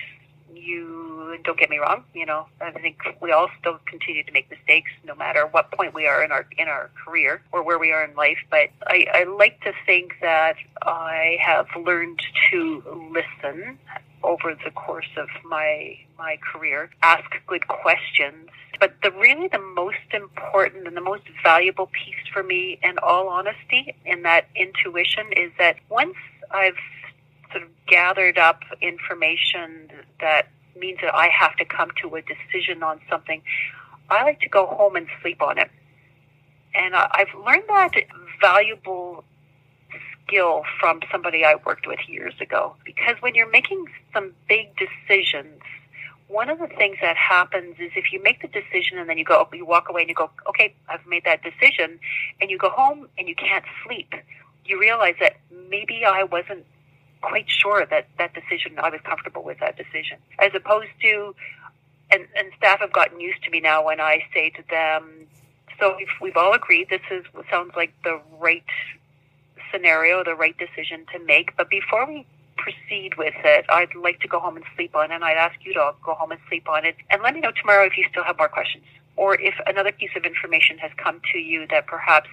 you 0.53 1.37
don't 1.43 1.59
get 1.59 1.69
me 1.69 1.77
wrong, 1.77 2.03
you 2.13 2.25
know, 2.25 2.47
I 2.61 2.71
think 2.71 2.97
we 3.21 3.31
all 3.31 3.49
still 3.59 3.79
continue 3.85 4.23
to 4.23 4.31
make 4.31 4.49
mistakes 4.49 4.91
no 5.05 5.15
matter 5.15 5.45
what 5.47 5.71
point 5.71 5.93
we 5.93 6.07
are 6.07 6.23
in 6.23 6.31
our 6.31 6.45
in 6.57 6.67
our 6.67 6.89
career 7.03 7.41
or 7.51 7.63
where 7.63 7.77
we 7.77 7.91
are 7.91 8.03
in 8.03 8.15
life. 8.15 8.37
But 8.49 8.69
I, 8.87 9.05
I 9.13 9.23
like 9.23 9.61
to 9.61 9.73
think 9.85 10.13
that 10.21 10.55
I 10.81 11.37
have 11.41 11.67
learned 11.75 12.21
to 12.51 13.11
listen 13.11 13.77
over 14.25 14.55
the 14.63 14.71
course 14.71 15.09
of 15.17 15.27
my 15.43 15.97
my 16.17 16.37
career. 16.51 16.89
Ask 17.01 17.29
good 17.47 17.67
questions. 17.67 18.49
But 18.79 18.93
the 19.03 19.11
really 19.11 19.47
the 19.47 19.59
most 19.59 20.09
important 20.13 20.87
and 20.87 20.97
the 20.97 21.01
most 21.01 21.23
valuable 21.43 21.87
piece 21.87 22.27
for 22.33 22.43
me, 22.43 22.77
in 22.83 22.97
all 22.99 23.29
honesty, 23.29 23.95
in 24.05 24.23
that 24.23 24.47
intuition 24.55 25.27
is 25.35 25.51
that 25.57 25.77
once 25.89 26.15
I've 26.51 26.75
sort 27.51 27.63
of 27.63 27.69
gathered 27.87 28.37
up 28.37 28.61
information 28.81 29.89
that 30.19 30.47
means 30.77 30.99
that 31.01 31.15
I 31.15 31.29
have 31.29 31.55
to 31.57 31.65
come 31.65 31.91
to 32.01 32.15
a 32.15 32.21
decision 32.21 32.83
on 32.83 32.99
something, 33.09 33.41
I 34.09 34.23
like 34.23 34.41
to 34.41 34.49
go 34.49 34.65
home 34.65 34.95
and 34.95 35.07
sleep 35.21 35.41
on 35.41 35.57
it. 35.57 35.71
And 36.73 36.93
I've 36.95 37.33
learned 37.45 37.63
that 37.69 37.93
valuable 38.41 39.23
skill 40.25 40.63
from 40.79 41.01
somebody 41.11 41.43
I 41.43 41.55
worked 41.65 41.87
with 41.87 41.99
years 42.07 42.33
ago. 42.39 42.75
Because 42.83 43.15
when 43.21 43.35
you're 43.35 43.49
making 43.49 43.85
some 44.13 44.33
big 44.47 44.69
decisions, 44.77 45.61
one 46.27 46.49
of 46.49 46.59
the 46.59 46.67
things 46.67 46.97
that 47.01 47.15
happens 47.15 47.75
is 47.79 47.91
if 47.95 48.11
you 48.11 48.21
make 48.23 48.41
the 48.41 48.47
decision 48.47 48.97
and 48.97 49.09
then 49.09 49.17
you 49.17 49.25
go, 49.25 49.47
you 49.53 49.65
walk 49.65 49.89
away 49.89 50.01
and 50.01 50.09
you 50.09 50.15
go, 50.15 50.29
okay, 50.49 50.73
I've 50.89 51.05
made 51.05 51.23
that 51.25 51.41
decision, 51.43 51.99
and 52.41 52.49
you 52.49 52.57
go 52.57 52.69
home 52.69 53.07
and 53.17 53.27
you 53.27 53.35
can't 53.35 53.65
sleep, 53.85 54.13
you 54.65 54.79
realize 54.79 55.15
that 55.19 55.37
maybe 55.69 56.03
I 56.05 56.23
wasn't 56.23 56.65
quite 57.21 57.49
sure 57.49 57.85
that 57.85 58.07
that 58.17 58.33
decision, 58.33 58.77
I 58.79 58.89
was 58.89 59.01
comfortable 59.03 59.43
with 59.43 59.59
that 59.59 59.77
decision. 59.77 60.17
As 60.39 60.51
opposed 60.55 60.89
to, 61.01 61.35
and, 62.11 62.25
and 62.35 62.51
staff 62.57 62.79
have 62.79 62.91
gotten 62.91 63.19
used 63.19 63.43
to 63.43 63.49
me 63.51 63.59
now 63.59 63.85
when 63.85 63.99
I 63.99 64.23
say 64.33 64.49
to 64.51 64.63
them, 64.69 65.27
so 65.79 65.95
we've, 65.97 66.07
we've 66.21 66.37
all 66.37 66.53
agreed 66.53 66.89
this 66.89 67.01
is 67.11 67.25
sounds 67.49 67.73
like 67.75 67.93
the 68.03 68.19
right 68.39 68.63
scenario, 69.75 70.23
the 70.23 70.35
right 70.35 70.55
decision 70.57 71.05
to 71.13 71.19
make. 71.19 71.55
But 71.57 71.69
before 71.69 72.07
we 72.07 72.25
proceed 72.57 73.15
with 73.17 73.33
it, 73.43 73.65
I'd 73.69 73.93
like 73.95 74.19
to 74.21 74.27
go 74.27 74.39
home 74.39 74.55
and 74.55 74.65
sleep 74.75 74.95
on 74.95 75.11
it. 75.11 75.15
And 75.15 75.23
I'd 75.23 75.37
ask 75.37 75.55
you 75.63 75.73
to 75.73 75.93
go 76.03 76.13
home 76.13 76.31
and 76.31 76.39
sleep 76.47 76.69
on 76.69 76.85
it. 76.85 76.95
And 77.09 77.21
let 77.21 77.33
me 77.33 77.41
know 77.41 77.51
tomorrow 77.51 77.85
if 77.85 77.97
you 77.97 78.05
still 78.09 78.23
have 78.23 78.37
more 78.37 78.49
questions 78.49 78.85
or 79.17 79.39
if 79.39 79.55
another 79.65 79.91
piece 79.91 80.11
of 80.15 80.25
information 80.25 80.77
has 80.77 80.91
come 80.97 81.21
to 81.31 81.39
you 81.39 81.65
that 81.69 81.87
perhaps 81.87 82.29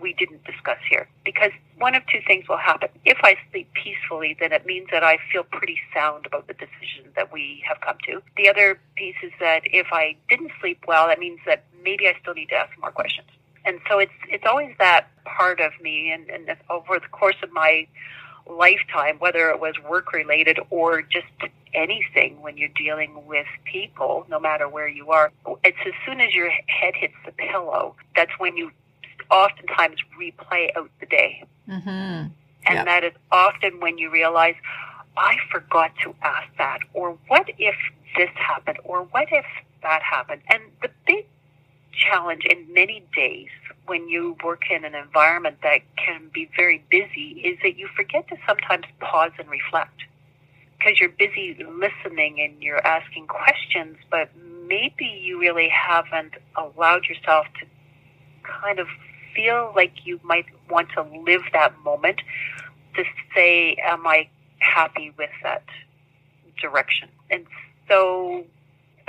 we 0.00 0.12
didn't 0.12 0.44
discuss 0.44 0.78
here. 0.88 1.08
Because 1.24 1.52
one 1.78 1.94
of 1.94 2.02
two 2.06 2.20
things 2.26 2.48
will 2.48 2.58
happen. 2.58 2.88
If 3.04 3.18
I 3.22 3.36
sleep 3.50 3.72
peacefully, 3.74 4.36
then 4.38 4.52
it 4.52 4.66
means 4.66 4.88
that 4.90 5.04
I 5.04 5.18
feel 5.32 5.44
pretty 5.44 5.78
sound 5.94 6.26
about 6.26 6.46
the 6.46 6.54
decision 6.54 7.10
that 7.16 7.32
we 7.32 7.62
have 7.66 7.80
come 7.80 7.96
to. 8.06 8.22
The 8.36 8.48
other 8.48 8.78
piece 8.96 9.16
is 9.22 9.32
that 9.40 9.62
if 9.64 9.86
I 9.92 10.16
didn't 10.28 10.52
sleep 10.60 10.84
well, 10.86 11.06
that 11.08 11.18
means 11.18 11.40
that 11.46 11.64
maybe 11.82 12.06
I 12.08 12.16
still 12.20 12.34
need 12.34 12.48
to 12.50 12.56
ask 12.56 12.76
more 12.80 12.90
questions. 12.90 13.28
And 13.64 13.80
so 13.88 13.98
it's 13.98 14.12
it's 14.28 14.44
always 14.46 14.74
that 14.78 15.08
part 15.24 15.60
of 15.60 15.72
me, 15.80 16.12
and, 16.12 16.28
and 16.28 16.56
over 16.70 16.98
the 16.98 17.08
course 17.08 17.36
of 17.42 17.52
my 17.52 17.86
lifetime, 18.48 19.16
whether 19.18 19.48
it 19.48 19.58
was 19.58 19.74
work 19.88 20.12
related 20.12 20.58
or 20.70 21.02
just 21.02 21.26
anything 21.72 22.40
when 22.40 22.56
you're 22.56 22.68
dealing 22.76 23.26
with 23.26 23.46
people, 23.64 24.26
no 24.28 24.38
matter 24.38 24.68
where 24.68 24.88
you 24.88 25.10
are, 25.10 25.32
it's 25.64 25.78
as 25.86 25.92
soon 26.06 26.20
as 26.20 26.34
your 26.34 26.50
head 26.50 26.94
hits 26.94 27.14
the 27.24 27.32
pillow, 27.32 27.94
that's 28.14 28.32
when 28.38 28.56
you 28.56 28.70
oftentimes 29.30 29.96
replay 30.20 30.68
out 30.76 30.90
the 31.00 31.06
day. 31.06 31.42
Mm-hmm. 31.68 31.88
And 32.66 32.76
yep. 32.76 32.84
that 32.86 33.04
is 33.04 33.12
often 33.30 33.80
when 33.80 33.98
you 33.98 34.10
realize, 34.10 34.54
I 35.16 35.36
forgot 35.50 35.92
to 36.02 36.14
ask 36.22 36.48
that, 36.58 36.80
or 36.92 37.18
what 37.28 37.48
if 37.58 37.74
this 38.16 38.30
happened, 38.34 38.78
or 38.84 39.02
what 39.04 39.28
if 39.30 39.44
that 39.82 40.02
happened? 40.02 40.42
And 40.48 40.62
the 40.82 40.90
big 41.06 41.26
challenge 41.96 42.44
in 42.44 42.72
many 42.72 43.04
days 43.14 43.48
when 43.86 44.08
you 44.08 44.36
work 44.42 44.62
in 44.70 44.84
an 44.84 44.94
environment 44.94 45.58
that 45.62 45.80
can 45.96 46.30
be 46.32 46.48
very 46.56 46.82
busy 46.90 47.40
is 47.44 47.58
that 47.62 47.76
you 47.76 47.88
forget 47.96 48.26
to 48.28 48.36
sometimes 48.46 48.84
pause 49.00 49.32
and 49.38 49.48
reflect 49.48 50.04
because 50.84 51.00
you're 51.00 51.08
busy 51.08 51.56
listening 51.64 52.40
and 52.40 52.62
you're 52.62 52.84
asking 52.86 53.26
questions, 53.26 53.96
but 54.10 54.28
maybe 54.66 55.06
you 55.06 55.40
really 55.40 55.68
haven't 55.68 56.34
allowed 56.56 57.04
yourself 57.04 57.46
to 57.60 57.66
kind 58.42 58.78
of 58.78 58.86
feel 59.34 59.72
like 59.74 59.92
you 60.04 60.20
might 60.22 60.46
want 60.70 60.88
to 60.90 61.02
live 61.24 61.42
that 61.52 61.78
moment 61.82 62.20
to 62.94 63.04
say, 63.34 63.76
Am 63.84 64.06
I 64.06 64.28
happy 64.58 65.12
with 65.16 65.30
that 65.42 65.64
direction? 66.60 67.08
And 67.30 67.46
so 67.88 68.44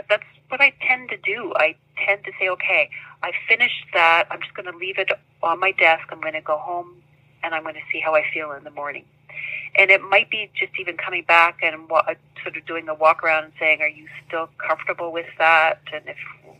that's 0.10 0.24
what 0.50 0.62
I 0.62 0.74
tend 0.82 1.10
to 1.10 1.18
do. 1.18 1.54
I 1.56 1.75
tend 2.06 2.24
to 2.25 2.32
say, 2.40 2.50
okay, 2.50 2.90
I 3.24 3.32
finished 3.48 3.86
that. 3.94 4.28
I'm 4.30 4.42
just 4.42 4.54
going 4.54 4.72
to 4.72 4.78
leave 4.78 4.98
it 4.98 5.10
on 5.44 5.60
my 5.60 5.72
desk. 5.72 6.04
I'm 6.12 6.22
going 6.22 6.34
to 6.34 6.42
go 6.42 6.58
home 6.58 7.02
and 7.44 7.54
I'm 7.54 7.64
going 7.64 7.75
to 7.75 7.82
see 7.92 8.00
how 8.00 8.16
I 8.16 8.24
feel 8.34 8.52
in 8.52 8.64
the 8.64 8.72
morning. 8.72 9.06
And 9.78 9.92
it 9.92 10.02
might 10.02 10.30
be 10.30 10.50
just 10.56 10.72
even 10.80 10.96
coming 10.96 11.24
back 11.24 11.60
and 11.62 11.92
uh, 11.92 12.14
sort 12.42 12.56
of 12.56 12.66
doing 12.66 12.88
a 12.88 12.94
walk 12.94 13.24
around 13.24 13.44
and 13.44 13.54
saying, 13.60 13.82
are 13.82 13.90
you 13.90 14.08
still 14.25 14.50
comfortable 14.58 15.12
with 15.12 15.25
that? 15.38 15.82
And 15.94 16.04
if 16.08 16.18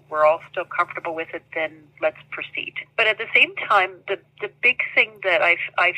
we're 0.10 0.25
all 0.25 0.42
still 0.51 0.65
comfortable 0.65 1.15
with 1.15 1.30
it, 1.34 1.44
then 1.54 1.72
let's 2.01 2.18
proceed. 2.32 2.74
But 2.98 3.08
at 3.08 3.18
the 3.18 3.27
same 3.34 3.56
time, 3.56 3.92
the, 4.08 4.20
the 4.42 4.50
big 4.62 4.80
thing 4.94 5.12
that 5.24 5.42
I've, 5.42 5.58
I've 5.77 5.96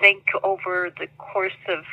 think 0.00 0.24
over 0.42 0.90
the 0.98 1.06
course 1.18 1.52
of 1.68 1.84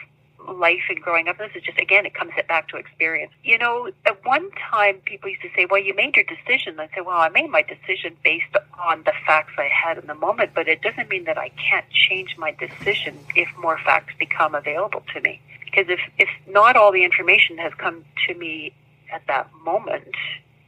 life 0.53 0.83
and 0.89 1.01
growing 1.01 1.27
up. 1.27 1.37
This 1.37 1.51
is 1.55 1.63
just 1.63 1.79
again, 1.79 2.05
it 2.05 2.13
comes 2.13 2.31
back 2.47 2.67
to 2.69 2.77
experience. 2.77 3.31
You 3.43 3.57
know, 3.57 3.89
at 4.05 4.23
one 4.25 4.51
time 4.51 4.97
people 5.05 5.29
used 5.29 5.41
to 5.41 5.49
say, 5.55 5.65
"Well, 5.65 5.81
you 5.81 5.93
made 5.93 6.15
your 6.15 6.25
decision." 6.25 6.79
I 6.79 6.87
say, 6.87 7.01
"Well, 7.01 7.17
I 7.17 7.29
made 7.29 7.49
my 7.49 7.61
decision 7.61 8.17
based 8.23 8.55
on 8.79 9.03
the 9.03 9.13
facts 9.25 9.53
I 9.57 9.67
had 9.67 9.97
in 9.97 10.07
the 10.07 10.15
moment, 10.15 10.51
but 10.53 10.67
it 10.67 10.81
doesn't 10.81 11.09
mean 11.09 11.25
that 11.25 11.37
I 11.37 11.49
can't 11.49 11.89
change 11.89 12.37
my 12.37 12.51
decision 12.51 13.17
if 13.35 13.49
more 13.57 13.77
facts 13.79 14.13
become 14.17 14.55
available 14.55 15.03
to 15.13 15.21
me. 15.21 15.41
Because 15.63 15.89
if 15.89 15.99
if 16.17 16.29
not 16.47 16.75
all 16.75 16.91
the 16.91 17.03
information 17.03 17.57
has 17.57 17.73
come 17.73 18.05
to 18.27 18.33
me 18.33 18.73
at 19.11 19.25
that 19.27 19.49
moment, 19.63 20.15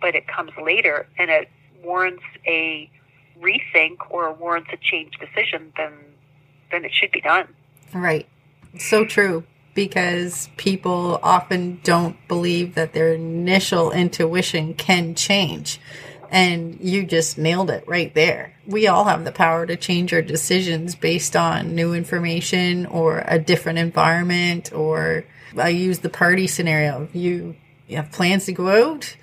but 0.01 0.15
it 0.15 0.27
comes 0.27 0.51
later 0.57 1.07
and 1.17 1.29
it 1.29 1.49
warrants 1.83 2.23
a 2.45 2.89
rethink 3.39 3.97
or 4.09 4.33
warrants 4.33 4.69
a 4.73 4.77
change 4.77 5.17
decision, 5.17 5.73
then 5.77 5.93
then 6.71 6.85
it 6.85 6.93
should 6.93 7.11
be 7.11 7.21
done." 7.21 7.47
Right. 7.93 8.27
So 8.77 9.05
true 9.05 9.43
because 9.77 10.49
people 10.57 11.19
often 11.21 11.79
don't 11.83 12.17
believe 12.27 12.73
that 12.73 12.93
their 12.93 13.13
initial 13.13 13.91
intuition 13.91 14.73
can 14.73 15.13
change. 15.13 15.79
And 16.31 16.79
you 16.81 17.05
just 17.05 17.37
nailed 17.37 17.69
it 17.69 17.87
right 17.87 18.11
there. 18.15 18.55
We 18.65 18.87
all 18.87 19.03
have 19.03 19.23
the 19.23 19.31
power 19.31 19.67
to 19.67 19.75
change 19.75 20.11
our 20.15 20.23
decisions 20.23 20.95
based 20.95 21.35
on 21.35 21.75
new 21.75 21.93
information 21.93 22.87
or 22.87 23.23
a 23.27 23.37
different 23.37 23.77
environment. 23.77 24.73
Or 24.73 25.25
I 25.55 25.69
use 25.69 25.99
the 25.99 26.09
party 26.09 26.47
scenario. 26.47 27.07
You, 27.13 27.55
you 27.87 27.97
have 27.97 28.11
plans 28.11 28.45
to 28.45 28.53
go 28.53 28.93
out. 28.93 29.15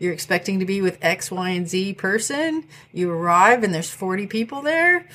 You're 0.00 0.12
expecting 0.12 0.58
to 0.58 0.66
be 0.66 0.82
with 0.82 0.98
X, 1.00 1.30
Y, 1.30 1.50
and 1.50 1.68
Z 1.68 1.94
person. 1.94 2.64
You 2.92 3.12
arrive 3.12 3.62
and 3.62 3.72
there's 3.72 3.90
40 3.90 4.26
people 4.26 4.60
there 4.60 5.06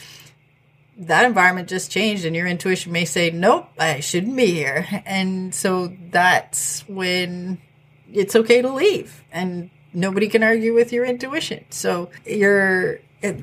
that 0.98 1.26
environment 1.26 1.68
just 1.68 1.92
changed 1.92 2.26
and 2.26 2.36
your 2.36 2.48
intuition 2.48 2.92
may 2.92 3.06
say, 3.06 3.30
nope, 3.30 3.68
I 3.78 4.00
shouldn't 4.00 4.36
be 4.36 4.48
here. 4.48 4.88
And 5.06 5.54
so 5.54 5.96
that's 6.10 6.88
when 6.88 7.62
it's 8.12 8.36
okay 8.36 8.62
to 8.62 8.70
leave 8.72 9.24
and 9.32 9.70
nobody 9.94 10.28
can 10.28 10.44
argue 10.44 10.74
with 10.74 10.94
your 10.94 11.06
intuition. 11.06 11.66
So 11.70 12.10
you're, 12.26 13.00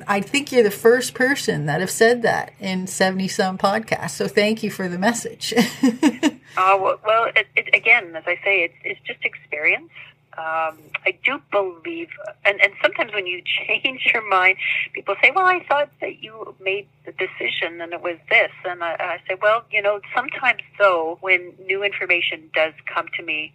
I 0.07 0.21
think 0.21 0.51
you're 0.51 0.63
the 0.63 0.71
first 0.71 1.13
person 1.13 1.67
that 1.67 1.79
have 1.79 1.91
said 1.91 2.23
that 2.23 2.53
in 2.59 2.87
70 2.87 3.27
some 3.27 3.57
podcasts. 3.57 4.11
So 4.11 4.27
thank 4.27 4.63
you 4.63 4.71
for 4.71 4.87
the 4.87 4.97
message. 4.97 5.53
uh, 5.83 6.29
well, 6.57 6.99
well 7.05 7.25
it, 7.35 7.47
it, 7.55 7.75
again, 7.75 8.15
as 8.15 8.23
I 8.25 8.35
say, 8.43 8.63
it's, 8.63 8.75
it's 8.83 8.99
just 9.05 9.23
experience 9.23 9.91
um, 10.37 10.77
I 11.05 11.17
do 11.23 11.39
believe, 11.51 12.09
and, 12.43 12.59
and 12.61 12.73
sometimes 12.81 13.13
when 13.13 13.27
you 13.27 13.41
change 13.67 14.09
your 14.13 14.27
mind, 14.27 14.57
people 14.93 15.15
say, 15.21 15.31
well, 15.35 15.45
I 15.45 15.63
thought 15.67 15.89
that 16.01 16.23
you 16.23 16.55
made 16.59 16.87
the 17.05 17.11
decision 17.11 17.81
and 17.81 17.93
it 17.93 18.01
was 18.01 18.17
this. 18.29 18.51
And 18.65 18.83
I, 18.83 18.93
I 18.99 19.21
say, 19.27 19.35
well, 19.41 19.63
you 19.71 19.81
know, 19.81 20.01
sometimes 20.15 20.61
though, 20.79 21.17
when 21.21 21.53
new 21.65 21.83
information 21.83 22.49
does 22.53 22.73
come 22.85 23.07
to 23.17 23.23
me, 23.23 23.53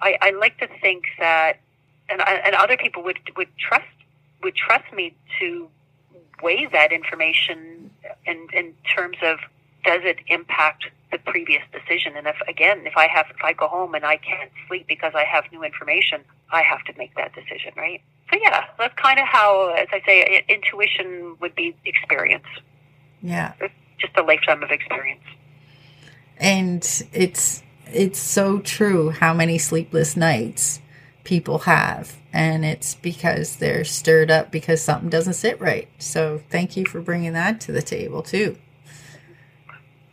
I, 0.00 0.18
I 0.20 0.30
like 0.30 0.58
to 0.58 0.68
think 0.80 1.04
that, 1.18 1.60
and, 2.08 2.20
and 2.20 2.54
other 2.54 2.76
people 2.76 3.02
would, 3.02 3.18
would 3.36 3.48
trust, 3.58 3.84
would 4.42 4.54
trust 4.54 4.92
me 4.92 5.14
to 5.40 5.68
weigh 6.42 6.66
that 6.66 6.92
information 6.92 7.90
in, 8.26 8.46
in 8.52 8.74
terms 8.94 9.16
of 9.22 9.38
does 9.86 10.02
it 10.04 10.18
impact 10.26 10.84
the 11.12 11.18
previous 11.18 11.62
decision. 11.72 12.14
And 12.16 12.26
if 12.26 12.36
again, 12.48 12.86
if 12.86 12.96
I 12.96 13.06
have, 13.06 13.26
if 13.30 13.42
I 13.42 13.52
go 13.52 13.68
home 13.68 13.94
and 13.94 14.04
I 14.04 14.16
can't 14.16 14.50
sleep 14.68 14.86
because 14.88 15.12
I 15.14 15.24
have 15.24 15.44
new 15.52 15.62
information, 15.62 16.22
I 16.50 16.62
have 16.62 16.84
to 16.84 16.94
make 16.98 17.14
that 17.14 17.34
decision, 17.34 17.72
right? 17.76 18.02
So 18.30 18.38
yeah, 18.42 18.66
that's 18.78 18.94
kind 18.94 19.18
of 19.18 19.26
how, 19.26 19.70
as 19.70 19.88
I 19.92 20.02
say, 20.04 20.44
intuition 20.48 21.36
would 21.40 21.54
be 21.54 21.76
experience. 21.84 22.46
Yeah, 23.22 23.52
it's 23.60 23.74
just 23.98 24.16
a 24.16 24.22
lifetime 24.22 24.62
of 24.62 24.70
experience. 24.70 25.24
And 26.38 26.82
it's 27.12 27.62
it's 27.86 28.18
so 28.18 28.58
true 28.58 29.10
how 29.10 29.32
many 29.32 29.58
sleepless 29.58 30.16
nights 30.16 30.80
people 31.22 31.60
have 31.60 32.16
and 32.32 32.64
it's 32.64 32.94
because 32.94 33.56
they're 33.56 33.84
stirred 33.84 34.30
up 34.30 34.50
because 34.52 34.80
something 34.80 35.08
doesn't 35.08 35.34
sit 35.34 35.60
right 35.60 35.88
so 35.98 36.40
thank 36.50 36.76
you 36.76 36.84
for 36.86 37.00
bringing 37.00 37.32
that 37.32 37.60
to 37.60 37.72
the 37.72 37.82
table 37.82 38.22
too 38.22 38.56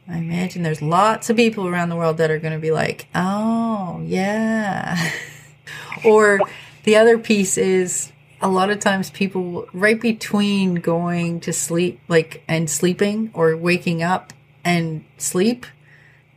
I 0.08 0.18
imagine 0.18 0.64
there's 0.64 0.82
lots 0.82 1.30
of 1.30 1.38
people 1.38 1.68
around 1.68 1.90
the 1.90 1.96
world 1.96 2.18
that 2.18 2.30
are 2.30 2.40
going 2.40 2.54
to 2.54 2.60
be 2.60 2.72
like, 2.72 3.08
oh, 3.16 4.02
yeah. 4.04 5.12
or 6.06 6.40
the 6.84 6.98
other 6.98 7.18
piece 7.18 7.58
is 7.58 8.12
a 8.42 8.50
lot 8.50 8.70
of 8.70 8.80
times 8.80 9.10
people, 9.10 9.68
right 9.74 10.00
between 10.00 10.76
going 10.76 11.40
to 11.42 11.54
sleep, 11.54 12.02
like, 12.10 12.44
and 12.48 12.70
sleeping 12.70 13.32
or 13.34 13.56
waking 13.56 14.04
up 14.04 14.34
and 14.66 15.06
sleep, 15.18 15.66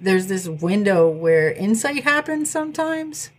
there's 0.01 0.29
this 0.29 0.47
window 0.49 1.09
where 1.09 1.51
insight 1.51 2.05
happens 2.05 2.51
sometimes. 2.51 3.31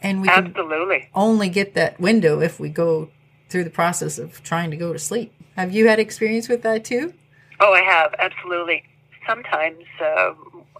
And 0.00 0.22
we 0.22 0.28
Absolutely. 0.28 1.00
can 1.00 1.08
only 1.14 1.48
get 1.48 1.74
that 1.74 2.00
window 2.00 2.40
if 2.40 2.58
we 2.58 2.68
go 2.68 3.10
through 3.48 3.64
the 3.64 3.70
process 3.70 4.18
of 4.18 4.42
trying 4.42 4.70
to 4.70 4.76
go 4.76 4.92
to 4.92 4.98
sleep. 4.98 5.32
Have 5.56 5.74
you 5.74 5.88
had 5.88 5.98
experience 5.98 6.48
with 6.48 6.62
that 6.62 6.84
too? 6.84 7.12
Oh, 7.60 7.72
I 7.72 7.82
have, 7.82 8.14
absolutely. 8.18 8.84
Sometimes 9.26 9.84
uh, 10.00 10.34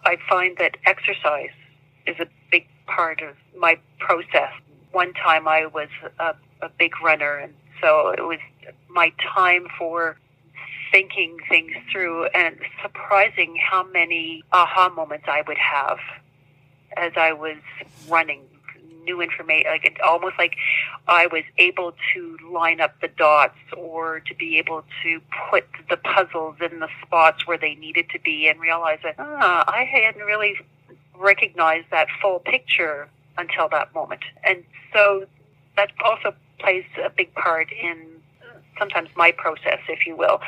I 0.04 0.16
find 0.28 0.56
that 0.58 0.76
exercise 0.86 1.50
is 2.06 2.16
a 2.20 2.26
big 2.50 2.66
part 2.86 3.20
of 3.20 3.34
my 3.58 3.78
process. 3.98 4.52
One 4.92 5.12
time 5.14 5.48
I 5.48 5.66
was 5.66 5.88
a, 6.18 6.34
a 6.62 6.68
big 6.68 6.92
runner, 7.02 7.36
and 7.36 7.52
so 7.80 8.10
it 8.10 8.22
was 8.22 8.38
my 8.88 9.12
time 9.34 9.66
for 9.78 10.16
thinking 10.92 11.36
things 11.48 11.72
through, 11.90 12.26
and 12.26 12.56
surprising 12.82 13.56
how 13.56 13.84
many 13.88 14.44
aha 14.52 14.88
moments 14.88 15.26
I 15.28 15.42
would 15.46 15.58
have 15.58 15.98
as 16.96 17.12
I 17.16 17.32
was 17.32 17.56
running 18.08 18.42
new 19.06 19.22
information, 19.22 19.70
like 19.70 19.98
almost 20.04 20.34
like 20.38 20.56
I 21.08 21.26
was 21.28 21.44
able 21.56 21.94
to 22.12 22.38
line 22.50 22.80
up 22.80 23.00
the 23.00 23.08
dots 23.08 23.56
or 23.74 24.20
to 24.20 24.34
be 24.34 24.58
able 24.58 24.84
to 25.02 25.20
put 25.50 25.64
the 25.88 25.96
puzzles 25.96 26.56
in 26.60 26.80
the 26.80 26.88
spots 27.02 27.46
where 27.46 27.56
they 27.56 27.74
needed 27.76 28.10
to 28.10 28.18
be 28.20 28.48
and 28.48 28.60
realize 28.60 28.98
that 29.02 29.14
ah, 29.18 29.64
I 29.66 29.84
hadn't 29.84 30.22
really 30.22 30.56
recognized 31.14 31.86
that 31.90 32.08
full 32.20 32.40
picture 32.40 33.08
until 33.38 33.68
that 33.70 33.94
moment. 33.94 34.22
And 34.44 34.62
so 34.92 35.26
that 35.76 35.92
also 36.04 36.34
plays 36.58 36.84
a 37.02 37.10
big 37.10 37.32
part 37.34 37.68
in 37.72 38.16
sometimes 38.78 39.08
my 39.16 39.32
process, 39.32 39.78
if 39.88 40.06
you 40.06 40.16
will. 40.16 40.40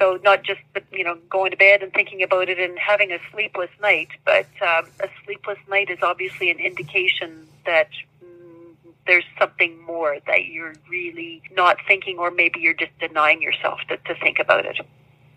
So 0.00 0.18
not 0.24 0.42
just 0.42 0.60
you 0.92 1.04
know 1.04 1.18
going 1.28 1.50
to 1.50 1.56
bed 1.56 1.82
and 1.82 1.92
thinking 1.92 2.22
about 2.22 2.48
it 2.48 2.58
and 2.58 2.78
having 2.78 3.12
a 3.12 3.18
sleepless 3.32 3.70
night, 3.82 4.08
but 4.24 4.46
um, 4.62 4.86
a 5.00 5.08
sleepless 5.24 5.58
night 5.68 5.90
is 5.90 5.98
obviously 6.02 6.50
an 6.50 6.58
indication 6.58 7.46
that 7.66 7.90
mm, 8.24 8.74
there's 9.06 9.24
something 9.38 9.80
more 9.82 10.16
that 10.26 10.46
you're 10.46 10.74
really 10.88 11.42
not 11.54 11.76
thinking, 11.86 12.18
or 12.18 12.30
maybe 12.30 12.60
you're 12.60 12.72
just 12.72 12.98
denying 12.98 13.42
yourself 13.42 13.78
to, 13.88 13.98
to 13.98 14.14
think 14.20 14.38
about 14.38 14.64
it. 14.64 14.78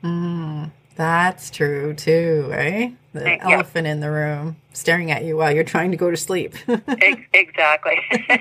Mm, 0.02 0.72
that's 0.96 1.50
true 1.50 1.94
too, 1.94 2.48
right? 2.50 2.74
Eh? 2.74 2.92
The 3.12 3.44
elephant 3.44 3.86
in 3.86 4.00
the 4.00 4.10
room 4.10 4.56
staring 4.72 5.12
at 5.12 5.26
you 5.26 5.36
while 5.38 5.54
you're 5.54 5.66
trying 5.66 5.92
to 5.92 5.98
go 5.98 6.10
to 6.10 6.18
sleep. 6.18 6.56
exactly. 7.34 8.00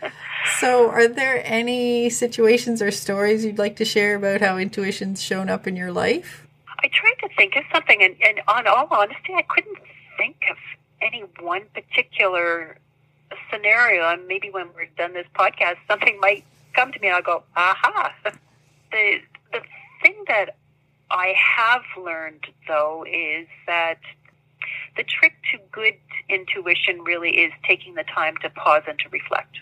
so, 0.60 0.90
are 0.90 1.08
there 1.08 1.42
any 1.44 2.10
situations 2.10 2.82
or 2.82 2.90
stories 2.90 3.44
you'd 3.44 3.58
like 3.58 3.76
to 3.76 3.84
share 3.84 4.14
about 4.16 4.40
how 4.40 4.56
intuition's 4.56 5.22
shown 5.22 5.48
up 5.48 5.66
in 5.66 5.76
your 5.76 5.92
life? 5.92 6.46
I 6.80 6.88
tried 6.88 7.28
to 7.28 7.34
think 7.34 7.56
of 7.56 7.64
something, 7.72 8.02
and, 8.02 8.16
and 8.22 8.40
on 8.46 8.66
all 8.66 8.86
honesty, 8.90 9.34
I 9.34 9.42
couldn't 9.42 9.78
think 10.16 10.36
of 10.50 10.56
any 11.00 11.24
one 11.40 11.64
particular 11.74 12.78
scenario. 13.50 14.08
And 14.08 14.26
maybe 14.28 14.50
when 14.50 14.68
we're 14.74 14.86
done 14.96 15.12
this 15.12 15.26
podcast, 15.34 15.76
something 15.88 16.18
might 16.20 16.44
come 16.74 16.92
to 16.92 17.00
me, 17.00 17.08
and 17.08 17.16
I'll 17.16 17.22
go, 17.22 17.42
"Aha!" 17.56 18.14
the 18.92 19.20
the 19.52 19.60
thing 20.02 20.24
that 20.28 20.56
I 21.10 21.34
have 21.36 21.82
learned, 21.96 22.46
though, 22.66 23.04
is 23.10 23.48
that 23.66 23.98
the 24.96 25.04
trick 25.04 25.34
to 25.52 25.58
good 25.72 25.94
intuition 26.28 27.02
really 27.02 27.30
is 27.30 27.52
taking 27.66 27.94
the 27.94 28.04
time 28.04 28.36
to 28.38 28.50
pause 28.50 28.82
and 28.86 28.98
to 28.98 29.08
reflect 29.08 29.58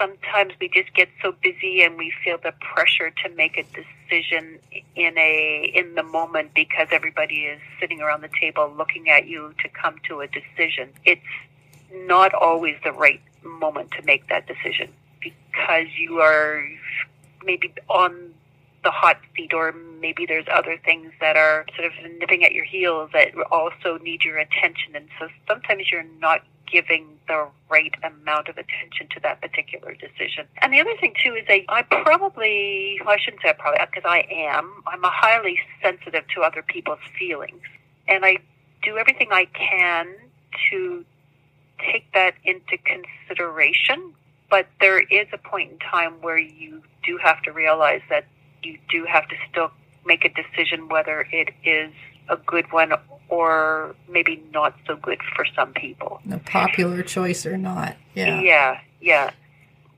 sometimes 0.00 0.54
we 0.60 0.68
just 0.68 0.92
get 0.94 1.08
so 1.22 1.32
busy 1.42 1.82
and 1.82 1.96
we 1.98 2.12
feel 2.24 2.38
the 2.42 2.52
pressure 2.60 3.10
to 3.22 3.28
make 3.36 3.58
a 3.58 3.64
decision 3.64 4.58
in 4.96 5.16
a 5.18 5.70
in 5.74 5.94
the 5.94 6.02
moment 6.02 6.52
because 6.54 6.88
everybody 6.90 7.44
is 7.44 7.60
sitting 7.78 8.00
around 8.00 8.22
the 8.22 8.30
table 8.40 8.72
looking 8.76 9.10
at 9.10 9.26
you 9.26 9.52
to 9.62 9.68
come 9.68 9.96
to 10.08 10.20
a 10.20 10.26
decision. 10.26 10.88
It's 11.04 11.20
not 11.92 12.32
always 12.32 12.76
the 12.82 12.92
right 12.92 13.20
moment 13.42 13.90
to 13.92 14.02
make 14.04 14.28
that 14.28 14.46
decision 14.46 14.90
because 15.20 15.86
you 15.98 16.20
are 16.20 16.66
maybe 17.44 17.72
on 17.88 18.32
the 18.82 18.90
hot 18.90 19.18
seat 19.36 19.52
or 19.52 19.72
maybe 20.00 20.24
there's 20.24 20.46
other 20.50 20.78
things 20.82 21.12
that 21.20 21.36
are 21.36 21.66
sort 21.76 21.86
of 21.86 21.92
nipping 22.18 22.44
at 22.44 22.52
your 22.52 22.64
heels 22.64 23.10
that 23.12 23.34
also 23.50 23.98
need 23.98 24.24
your 24.24 24.38
attention 24.38 24.96
and 24.96 25.06
so 25.18 25.28
sometimes 25.46 25.90
you're 25.90 26.06
not 26.18 26.42
giving 26.70 27.06
the 27.28 27.48
right 27.68 27.94
amount 28.02 28.48
of 28.48 28.56
attention 28.58 29.08
to 29.14 29.20
that 29.20 29.40
particular 29.40 29.94
decision. 29.94 30.46
And 30.60 30.72
the 30.72 30.80
other 30.80 30.96
thing 31.00 31.14
too 31.22 31.34
is 31.34 31.44
I, 31.48 31.64
I 31.68 31.82
probably, 31.82 33.00
well, 33.04 33.14
I 33.14 33.18
shouldn't 33.18 33.42
say 33.42 33.50
I 33.50 33.52
probably, 33.52 33.80
because 33.86 34.08
I 34.08 34.26
am, 34.30 34.82
I'm 34.86 35.04
a 35.04 35.10
highly 35.10 35.58
sensitive 35.82 36.24
to 36.34 36.42
other 36.42 36.62
people's 36.62 37.00
feelings. 37.18 37.62
And 38.08 38.24
I 38.24 38.38
do 38.82 38.96
everything 38.96 39.28
I 39.30 39.46
can 39.46 40.14
to 40.70 41.04
take 41.78 42.12
that 42.12 42.34
into 42.44 42.76
consideration. 42.78 44.14
But 44.48 44.66
there 44.80 45.00
is 45.00 45.28
a 45.32 45.38
point 45.38 45.72
in 45.72 45.78
time 45.78 46.14
where 46.20 46.38
you 46.38 46.82
do 47.04 47.18
have 47.22 47.40
to 47.42 47.52
realize 47.52 48.02
that 48.10 48.26
you 48.62 48.78
do 48.90 49.04
have 49.04 49.28
to 49.28 49.36
still 49.50 49.70
make 50.04 50.24
a 50.24 50.28
decision 50.28 50.88
whether 50.88 51.26
it 51.30 51.50
is 51.64 51.92
a 52.30 52.36
good 52.36 52.70
one 52.72 52.92
or 53.28 53.94
maybe 54.08 54.42
not 54.52 54.74
so 54.86 54.96
good 54.96 55.20
for 55.36 55.44
some 55.54 55.72
people. 55.72 56.20
A 56.30 56.38
popular 56.38 57.02
choice 57.02 57.44
or 57.44 57.58
not. 57.58 57.96
Yeah. 58.14 58.40
Yeah, 58.40 58.80
yeah. 59.00 59.30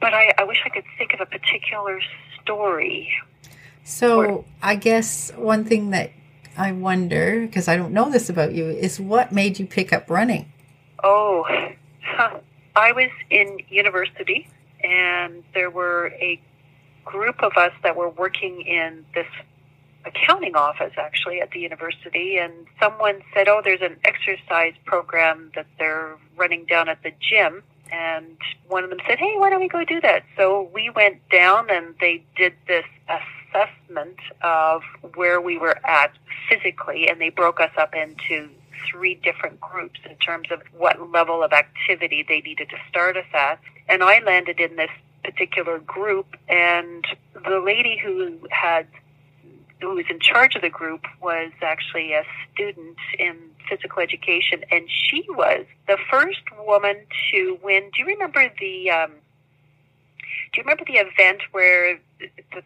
But 0.00 0.14
I, 0.14 0.34
I 0.38 0.44
wish 0.44 0.58
I 0.64 0.68
could 0.68 0.84
think 0.98 1.14
of 1.14 1.20
a 1.20 1.26
particular 1.26 2.00
story. 2.42 3.12
So 3.84 4.20
or, 4.20 4.44
I 4.62 4.74
guess 4.74 5.32
one 5.36 5.64
thing 5.64 5.90
that 5.90 6.10
I 6.56 6.72
wonder, 6.72 7.40
because 7.46 7.68
I 7.68 7.76
don't 7.76 7.92
know 7.92 8.10
this 8.10 8.28
about 8.28 8.52
you, 8.52 8.66
is 8.66 9.00
what 9.00 9.32
made 9.32 9.58
you 9.58 9.66
pick 9.66 9.92
up 9.92 10.10
running? 10.10 10.52
Oh, 11.02 11.46
huh. 12.02 12.40
I 12.74 12.92
was 12.92 13.10
in 13.30 13.58
university 13.68 14.48
and 14.82 15.42
there 15.54 15.70
were 15.70 16.08
a 16.20 16.40
group 17.04 17.42
of 17.42 17.52
us 17.56 17.72
that 17.82 17.96
were 17.96 18.10
working 18.10 18.62
in 18.62 19.04
this 19.14 19.26
accounting 20.04 20.56
office 20.56 20.92
actually 20.96 21.40
at 21.40 21.50
the 21.52 21.60
university 21.60 22.38
and 22.38 22.52
someone 22.80 23.22
said 23.34 23.48
oh 23.48 23.60
there's 23.62 23.82
an 23.82 23.96
exercise 24.04 24.74
program 24.84 25.50
that 25.54 25.66
they're 25.78 26.16
running 26.36 26.64
down 26.64 26.88
at 26.88 27.02
the 27.02 27.12
gym 27.20 27.62
and 27.92 28.36
one 28.68 28.82
of 28.84 28.90
them 28.90 28.98
said 29.06 29.18
hey 29.18 29.34
why 29.36 29.50
don't 29.50 29.60
we 29.60 29.68
go 29.68 29.84
do 29.84 30.00
that? 30.00 30.24
So 30.36 30.70
we 30.74 30.90
went 30.90 31.28
down 31.28 31.70
and 31.70 31.94
they 32.00 32.24
did 32.36 32.54
this 32.66 32.84
assessment 33.08 34.18
of 34.42 34.82
where 35.14 35.40
we 35.40 35.58
were 35.58 35.78
at 35.86 36.12
physically 36.48 37.08
and 37.08 37.20
they 37.20 37.28
broke 37.28 37.60
us 37.60 37.70
up 37.76 37.94
into 37.94 38.48
three 38.90 39.14
different 39.14 39.60
groups 39.60 40.00
in 40.08 40.16
terms 40.16 40.48
of 40.50 40.62
what 40.76 41.10
level 41.12 41.42
of 41.42 41.52
activity 41.52 42.24
they 42.26 42.40
needed 42.40 42.68
to 42.70 42.76
start 42.88 43.16
us 43.16 43.26
at. 43.34 43.60
And 43.88 44.02
i 44.02 44.20
landed 44.20 44.58
in 44.58 44.76
this 44.76 44.90
particular 45.22 45.78
group 45.78 46.36
and 46.48 47.06
the 47.48 47.60
lady 47.60 47.96
who 48.02 48.38
had 48.50 48.86
who 49.88 49.96
was 49.96 50.06
in 50.08 50.20
charge 50.20 50.54
of 50.54 50.62
the 50.62 50.70
group 50.70 51.04
was 51.20 51.50
actually 51.62 52.12
a 52.12 52.24
student 52.52 52.96
in 53.18 53.36
physical 53.68 54.02
education, 54.02 54.64
and 54.70 54.88
she 54.88 55.24
was 55.30 55.64
the 55.86 55.98
first 56.10 56.42
woman 56.66 56.96
to 57.32 57.58
win. 57.62 57.90
Do 57.94 58.02
you 58.02 58.06
remember 58.06 58.50
the? 58.60 58.90
Um, 58.90 59.10
do 60.52 60.58
you 60.58 60.62
remember 60.64 60.84
the 60.84 60.98
event 60.98 61.42
where 61.52 61.98
the, 62.18 62.62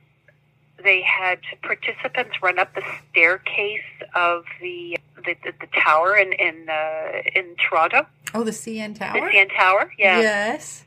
they 0.82 1.02
had 1.02 1.38
participants 1.62 2.36
run 2.42 2.58
up 2.58 2.74
the 2.74 2.82
staircase 3.10 3.80
of 4.14 4.44
the 4.60 4.98
the, 5.16 5.36
the, 5.44 5.52
the 5.60 5.68
tower 5.84 6.16
in 6.16 6.32
in 6.32 6.68
uh, 6.68 7.22
in 7.34 7.56
Toronto? 7.56 8.06
Oh, 8.34 8.44
the 8.44 8.50
CN 8.50 8.98
Tower. 8.98 9.14
The 9.14 9.36
CN 9.36 9.56
Tower, 9.56 9.92
yeah. 9.98 10.20
Yes. 10.20 10.84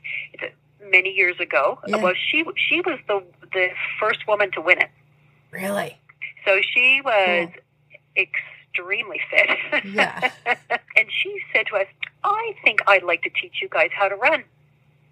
Many 0.90 1.10
years 1.10 1.38
ago. 1.40 1.78
Yeah. 1.86 1.96
Well, 1.96 2.14
she 2.14 2.44
she 2.56 2.80
was 2.80 2.98
the 3.08 3.22
the 3.52 3.68
first 3.98 4.26
woman 4.28 4.50
to 4.52 4.60
win 4.60 4.78
it. 4.80 4.90
Really? 5.50 5.98
So 6.44 6.60
she 6.62 7.00
was 7.04 7.48
extremely 8.16 9.20
fit. 9.30 9.84
Yeah. 9.84 10.32
and 10.96 11.08
she 11.10 11.40
said 11.52 11.66
to 11.68 11.76
us, 11.76 11.86
I 12.24 12.54
think 12.64 12.80
I'd 12.86 13.02
like 13.02 13.22
to 13.22 13.30
teach 13.30 13.60
you 13.62 13.68
guys 13.68 13.90
how 13.92 14.08
to 14.08 14.16
run. 14.16 14.44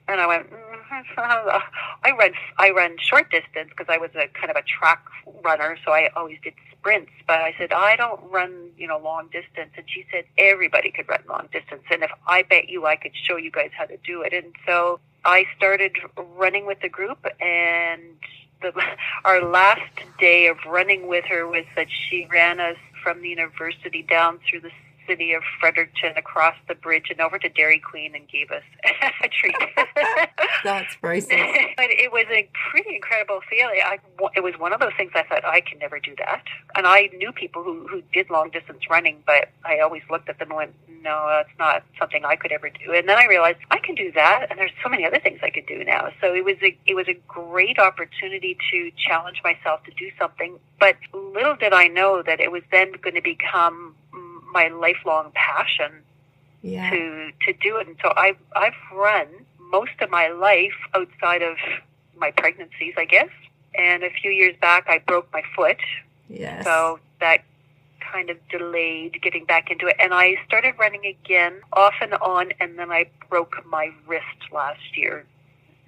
And 0.08 0.20
I 0.20 0.26
went, 0.26 0.50
mm-hmm. 0.50 1.58
I 2.04 2.12
run, 2.18 2.32
I 2.56 2.70
run 2.70 2.96
short 2.98 3.30
distance 3.30 3.70
because 3.70 3.86
I 3.88 3.98
was 3.98 4.10
a 4.14 4.26
kind 4.28 4.50
of 4.50 4.56
a 4.56 4.62
track 4.62 5.04
runner, 5.44 5.76
so 5.84 5.92
I 5.92 6.10
always 6.16 6.38
did 6.42 6.54
sprints. 6.72 7.12
But 7.26 7.40
I 7.40 7.54
said 7.58 7.72
I 7.72 7.96
don't 7.96 8.20
run, 8.30 8.70
you 8.78 8.86
know, 8.86 8.98
long 8.98 9.26
distance. 9.26 9.70
And 9.76 9.84
she 9.86 10.06
said 10.10 10.24
everybody 10.38 10.90
could 10.90 11.08
run 11.08 11.20
long 11.28 11.48
distance, 11.52 11.82
and 11.90 12.02
if 12.02 12.10
I 12.26 12.42
bet 12.42 12.68
you 12.68 12.86
I 12.86 12.96
could 12.96 13.12
show 13.14 13.36
you 13.36 13.50
guys 13.50 13.70
how 13.76 13.84
to 13.84 13.98
do 13.98 14.22
it. 14.22 14.32
And 14.32 14.54
so 14.66 14.98
I 15.24 15.44
started 15.56 15.96
running 16.36 16.64
with 16.64 16.80
the 16.80 16.88
group, 16.88 17.26
and 17.40 18.16
the, 18.62 18.72
our 19.24 19.42
last 19.42 19.90
day 20.18 20.46
of 20.46 20.56
running 20.66 21.06
with 21.08 21.24
her 21.26 21.46
was 21.46 21.64
that 21.76 21.88
she 21.90 22.26
ran 22.30 22.60
us 22.60 22.76
from 23.02 23.22
the 23.22 23.28
university 23.28 24.02
down 24.02 24.38
through 24.48 24.60
the 24.60 24.70
city 25.08 25.32
of 25.32 25.42
Fredericton 25.60 26.16
across 26.16 26.54
the 26.68 26.74
bridge 26.74 27.06
and 27.10 27.20
over 27.20 27.38
to 27.38 27.48
Dairy 27.48 27.80
Queen 27.80 28.14
and 28.14 28.28
gave 28.28 28.50
us 28.50 28.62
a 29.24 29.28
treat. 29.28 29.56
That's 30.64 30.94
priceless. 30.96 31.40
but 31.76 31.86
it 31.90 32.12
was 32.12 32.26
a 32.30 32.48
pretty 32.70 32.96
incredible 32.96 33.40
feeling. 33.48 33.80
I, 33.84 33.98
it 34.36 34.42
was 34.42 34.54
one 34.58 34.72
of 34.72 34.80
those 34.80 34.92
things 34.96 35.12
I 35.14 35.22
thought 35.22 35.44
I 35.44 35.60
can 35.60 35.78
never 35.78 35.98
do 35.98 36.14
that. 36.18 36.44
And 36.76 36.86
I 36.86 37.10
knew 37.16 37.32
people 37.32 37.64
who, 37.64 37.86
who 37.88 38.02
did 38.12 38.30
long 38.30 38.50
distance 38.50 38.82
running, 38.90 39.22
but 39.26 39.48
I 39.64 39.80
always 39.80 40.02
looked 40.10 40.28
at 40.28 40.38
them 40.38 40.48
and 40.50 40.56
went, 40.56 40.74
no, 41.02 41.26
that's 41.28 41.58
not 41.58 41.82
something 41.98 42.24
I 42.24 42.36
could 42.36 42.52
ever 42.52 42.70
do. 42.70 42.92
And 42.92 43.08
then 43.08 43.18
I 43.18 43.26
realized 43.26 43.58
I 43.70 43.78
can 43.78 43.94
do 43.94 44.12
that, 44.12 44.48
and 44.50 44.58
there's 44.58 44.72
so 44.82 44.88
many 44.88 45.04
other 45.04 45.20
things 45.20 45.40
I 45.42 45.50
could 45.50 45.66
do 45.66 45.84
now. 45.84 46.10
So 46.20 46.34
it 46.34 46.44
was 46.44 46.56
a 46.62 46.76
it 46.86 46.94
was 46.94 47.08
a 47.08 47.14
great 47.26 47.78
opportunity 47.78 48.56
to 48.70 48.90
challenge 48.96 49.40
myself 49.44 49.82
to 49.84 49.92
do 49.92 50.10
something. 50.18 50.58
But 50.78 50.96
little 51.12 51.56
did 51.56 51.72
I 51.72 51.88
know 51.88 52.22
that 52.22 52.40
it 52.40 52.50
was 52.50 52.62
then 52.70 52.92
going 53.00 53.14
to 53.14 53.22
become 53.22 53.94
my 54.52 54.68
lifelong 54.68 55.30
passion 55.34 55.92
yeah. 56.62 56.90
to 56.90 57.30
to 57.46 57.52
do 57.52 57.76
it. 57.76 57.86
And 57.86 57.96
so 58.02 58.12
I've 58.16 58.38
I've 58.56 58.74
run 58.94 59.26
most 59.58 59.92
of 60.00 60.10
my 60.10 60.28
life 60.28 60.74
outside 60.94 61.42
of 61.42 61.56
my 62.16 62.30
pregnancies, 62.30 62.94
I 62.96 63.04
guess. 63.04 63.30
And 63.74 64.02
a 64.02 64.10
few 64.10 64.30
years 64.30 64.56
back, 64.60 64.86
I 64.88 64.98
broke 64.98 65.32
my 65.32 65.42
foot. 65.54 65.78
Yes. 66.28 66.64
So 66.64 66.98
that 67.20 67.44
kind 68.00 68.30
of 68.30 68.36
delayed 68.48 69.20
getting 69.22 69.44
back 69.44 69.70
into 69.70 69.86
it. 69.86 69.96
And 70.00 70.14
I 70.14 70.36
started 70.46 70.74
running 70.78 71.04
again 71.04 71.60
off 71.72 71.94
and 72.00 72.14
on, 72.14 72.52
and 72.60 72.78
then 72.78 72.90
I 72.90 73.10
broke 73.28 73.54
my 73.66 73.92
wrist 74.06 74.24
last 74.52 74.96
year. 74.96 75.24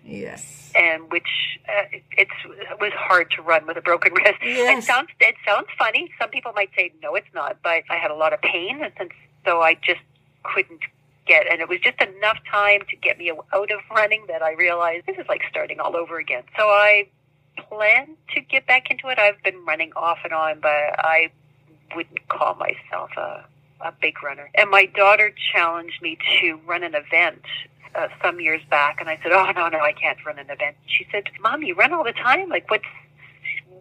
Yes. 0.05 0.73
And 0.75 1.11
which 1.11 1.59
uh, 1.69 1.85
it, 1.93 2.03
it's, 2.17 2.31
it 2.45 2.81
was 2.81 2.93
hard 2.95 3.31
to 3.33 3.43
run 3.43 3.67
with 3.67 3.77
a 3.77 3.81
broken 3.81 4.13
wrist. 4.15 4.39
Yes. 4.43 4.85
It 4.85 4.87
sounds 4.87 5.09
it 5.21 5.35
sounds 5.47 5.69
funny. 5.79 6.11
Some 6.21 6.31
people 6.31 6.53
might 6.55 6.71
say 6.77 6.93
no, 7.03 7.15
it's 7.15 7.33
not. 7.35 7.59
But 7.63 7.85
I 7.91 7.97
had 7.97 8.11
a 8.11 8.15
lot 8.15 8.33
of 8.33 8.41
pain, 8.41 8.83
and 8.97 9.11
so 9.45 9.61
I 9.61 9.75
just 9.75 10.01
couldn't 10.43 10.81
get. 11.27 11.47
And 11.51 11.61
it 11.61 11.69
was 11.69 11.81
just 11.81 12.01
enough 12.01 12.39
time 12.51 12.83
to 12.89 12.97
get 12.97 13.19
me 13.19 13.31
out 13.31 13.71
of 13.71 13.81
running 13.95 14.25
that 14.29 14.43
I 14.43 14.53
realized 14.53 15.07
this 15.07 15.19
is 15.19 15.27
like 15.29 15.43
starting 15.51 15.81
all 15.81 15.97
over 15.97 16.19
again. 16.19 16.45
So 16.57 16.65
I 16.69 17.09
plan 17.69 18.17
to 18.35 18.41
get 18.41 18.67
back 18.67 18.91
into 18.91 19.09
it. 19.09 19.19
I've 19.19 19.43
been 19.43 19.65
running 19.65 19.93
off 19.97 20.19
and 20.25 20.33
on, 20.33 20.61
but 20.61 20.71
I 20.71 21.31
wouldn't 21.95 22.29
call 22.29 22.55
myself 22.55 23.11
a, 23.17 23.45
a 23.81 23.93
big 24.01 24.23
runner. 24.23 24.51
And 24.55 24.71
my 24.71 24.87
daughter 24.87 25.33
challenged 25.53 26.01
me 26.03 26.19
to 26.41 26.61
run 26.67 26.83
an 26.85 26.95
event 26.95 27.43
uh, 27.95 28.09
some 28.23 28.41
years 28.41 28.63
back, 28.71 29.01
and 29.01 29.09
I 29.09 29.19
said, 29.23 29.33
"Oh 29.33 29.51
no, 29.55 29.69
no, 29.69 29.81
I 29.81 29.93
can't 29.93 30.19
run 30.25 30.39
an 30.39 30.51
event." 30.51 30.77
She 30.87 31.07
said, 31.11 31.25
"Mom, 31.41 31.63
you 31.63 31.75
run 31.75 31.93
all 31.93 32.05
the 32.05 32.13
time. 32.13 32.49
Like, 32.49 32.71
what's 32.71 32.85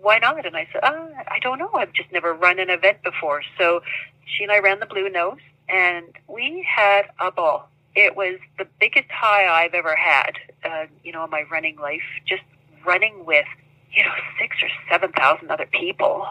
why 0.01 0.19
not?" 0.19 0.45
And 0.45 0.55
I 0.55 0.67
said, 0.71 0.81
oh, 0.83 1.09
"I 1.27 1.39
don't 1.39 1.59
know. 1.59 1.69
I've 1.73 1.93
just 1.93 2.11
never 2.11 2.33
run 2.33 2.59
an 2.59 2.69
event 2.69 3.03
before." 3.03 3.41
So 3.57 3.81
she 4.25 4.43
and 4.43 4.51
I 4.51 4.59
ran 4.59 4.79
the 4.79 4.85
Blue 4.85 5.09
Nose, 5.09 5.39
and 5.67 6.07
we 6.27 6.65
had 6.67 7.03
a 7.19 7.31
ball. 7.31 7.69
It 7.95 8.15
was 8.15 8.39
the 8.57 8.67
biggest 8.79 9.09
high 9.09 9.47
I've 9.47 9.73
ever 9.73 9.95
had, 9.95 10.37
uh, 10.63 10.85
you 11.03 11.11
know, 11.11 11.23
in 11.23 11.29
my 11.29 11.43
running 11.51 11.75
life. 11.77 12.03
Just 12.25 12.43
running 12.85 13.25
with, 13.25 13.47
you 13.91 14.03
know, 14.03 14.11
six 14.39 14.55
or 14.61 14.69
seven 14.89 15.11
thousand 15.11 15.51
other 15.51 15.65
people. 15.65 16.27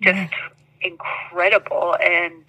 Just 0.00 0.16
mm 0.16 0.30
incredible 0.80 1.96
and 2.00 2.44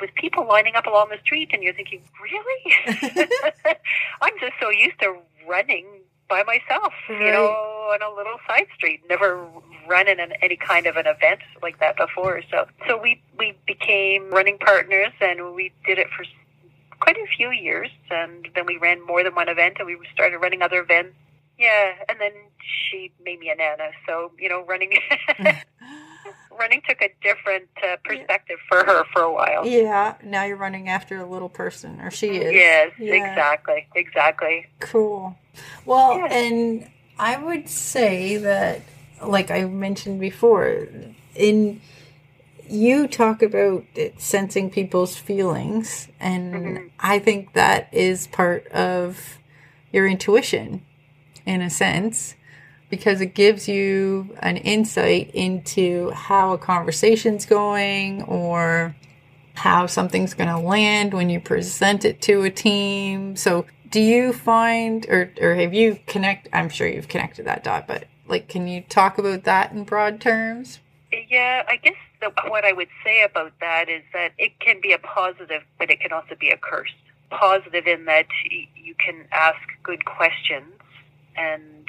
with 0.00 0.14
people 0.14 0.46
lining 0.46 0.74
up 0.76 0.86
along 0.86 1.08
the 1.10 1.18
street 1.22 1.50
and 1.52 1.62
you're 1.62 1.74
thinking 1.74 2.02
really? 2.22 2.74
I'm 4.20 4.34
just 4.40 4.54
so 4.60 4.70
used 4.70 4.98
to 5.00 5.16
running 5.46 5.86
by 6.28 6.42
myself 6.42 6.92
right. 7.08 7.20
you 7.20 7.32
know 7.32 7.48
on 7.92 8.02
a 8.02 8.14
little 8.14 8.38
side 8.46 8.66
street. 8.74 9.02
Never 9.08 9.46
run 9.88 10.08
in 10.08 10.20
an, 10.20 10.32
any 10.42 10.56
kind 10.56 10.86
of 10.86 10.96
an 10.96 11.06
event 11.06 11.40
like 11.62 11.80
that 11.80 11.96
before. 11.96 12.42
So 12.50 12.66
so 12.86 13.00
we 13.00 13.22
we 13.38 13.56
became 13.66 14.30
running 14.30 14.58
partners 14.58 15.12
and 15.20 15.54
we 15.54 15.72
did 15.86 15.98
it 15.98 16.08
for 16.16 16.24
quite 17.00 17.16
a 17.16 17.26
few 17.36 17.50
years. 17.50 17.88
And 18.10 18.48
then 18.54 18.66
we 18.66 18.76
ran 18.76 19.04
more 19.06 19.24
than 19.24 19.34
one 19.34 19.48
event 19.48 19.76
and 19.78 19.86
we 19.86 19.98
started 20.12 20.38
running 20.38 20.62
other 20.62 20.80
events. 20.80 21.14
Yeah. 21.58 21.94
And 22.08 22.20
then 22.20 22.32
she 22.60 23.10
made 23.24 23.40
me 23.40 23.50
a 23.50 23.56
nana. 23.56 23.90
So 24.06 24.32
you 24.38 24.48
know 24.48 24.64
running 24.64 24.92
running 26.58 26.82
took 26.86 27.00
a 27.00 27.10
different 27.22 27.68
uh, 27.82 27.96
perspective 28.04 28.58
for 28.68 28.78
her 28.78 29.04
for 29.12 29.22
a 29.22 29.32
while. 29.32 29.66
Yeah, 29.66 30.14
now 30.22 30.44
you're 30.44 30.56
running 30.56 30.88
after 30.88 31.18
a 31.18 31.26
little 31.26 31.48
person, 31.48 32.00
or 32.00 32.10
she 32.10 32.36
is. 32.36 32.52
Yes, 32.52 32.92
yeah. 32.98 33.14
exactly, 33.14 33.86
exactly. 33.94 34.66
Cool. 34.80 35.36
Well, 35.84 36.18
yeah. 36.18 36.32
and 36.32 36.90
I 37.18 37.36
would 37.36 37.68
say 37.68 38.36
that, 38.38 38.82
like 39.24 39.50
I 39.50 39.64
mentioned 39.64 40.20
before, 40.20 40.88
in 41.34 41.80
you 42.68 43.08
talk 43.08 43.42
about 43.42 43.84
sensing 44.18 44.70
people's 44.70 45.16
feelings, 45.16 46.08
and 46.20 46.54
mm-hmm. 46.54 46.86
I 47.00 47.18
think 47.18 47.54
that 47.54 47.88
is 47.92 48.26
part 48.26 48.66
of 48.68 49.38
your 49.92 50.06
intuition, 50.06 50.84
in 51.46 51.62
a 51.62 51.70
sense 51.70 52.34
because 52.90 53.20
it 53.20 53.34
gives 53.34 53.68
you 53.68 54.34
an 54.40 54.56
insight 54.56 55.30
into 55.32 56.10
how 56.10 56.52
a 56.52 56.58
conversation's 56.58 57.46
going 57.46 58.22
or 58.22 58.94
how 59.54 59.86
something's 59.86 60.34
going 60.34 60.48
to 60.48 60.58
land 60.58 61.12
when 61.12 61.28
you 61.28 61.40
present 61.40 62.04
it 62.04 62.22
to 62.22 62.42
a 62.44 62.50
team. 62.50 63.36
So, 63.36 63.66
do 63.90 64.00
you 64.00 64.32
find 64.32 65.06
or 65.08 65.32
or 65.40 65.54
have 65.54 65.72
you 65.72 65.98
connect 66.06 66.48
I'm 66.52 66.68
sure 66.68 66.86
you've 66.86 67.08
connected 67.08 67.46
that 67.46 67.64
dot, 67.64 67.86
but 67.86 68.04
like 68.26 68.48
can 68.48 68.68
you 68.68 68.82
talk 68.82 69.18
about 69.18 69.44
that 69.44 69.72
in 69.72 69.84
broad 69.84 70.20
terms? 70.20 70.78
Yeah, 71.10 71.64
I 71.66 71.76
guess 71.76 71.94
the, 72.20 72.30
what 72.48 72.64
I 72.64 72.72
would 72.72 72.88
say 73.02 73.22
about 73.22 73.52
that 73.60 73.88
is 73.88 74.02
that 74.12 74.32
it 74.36 74.60
can 74.60 74.80
be 74.80 74.92
a 74.92 74.98
positive, 74.98 75.62
but 75.78 75.90
it 75.90 76.00
can 76.00 76.12
also 76.12 76.34
be 76.38 76.50
a 76.50 76.58
curse. 76.58 76.92
Positive 77.30 77.86
in 77.86 78.04
that 78.04 78.26
you 78.74 78.94
can 78.94 79.26
ask 79.32 79.58
good 79.82 80.04
questions 80.04 80.72
and 81.36 81.86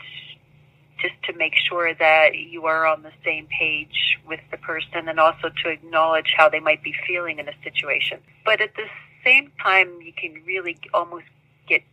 just 1.01 1.15
to 1.23 1.33
make 1.33 1.55
sure 1.55 1.93
that 1.93 2.35
you 2.35 2.65
are 2.65 2.85
on 2.85 3.03
the 3.03 3.12
same 3.23 3.47
page 3.47 4.19
with 4.27 4.39
the 4.51 4.57
person 4.57 5.07
and 5.07 5.19
also 5.19 5.49
to 5.63 5.69
acknowledge 5.69 6.33
how 6.38 6.49
they 6.49 6.59
might 6.59 6.83
be 6.83 6.93
feeling 7.07 7.39
in 7.39 7.47
a 7.47 7.53
situation. 7.63 8.19
But 8.45 8.62
at 8.62 8.75
the 8.75 8.85
same 9.23 9.51
time, 9.62 10.01
you 10.01 10.13
can 10.13 10.41
really 10.45 10.77
almost 10.93 11.25
get 11.67 11.83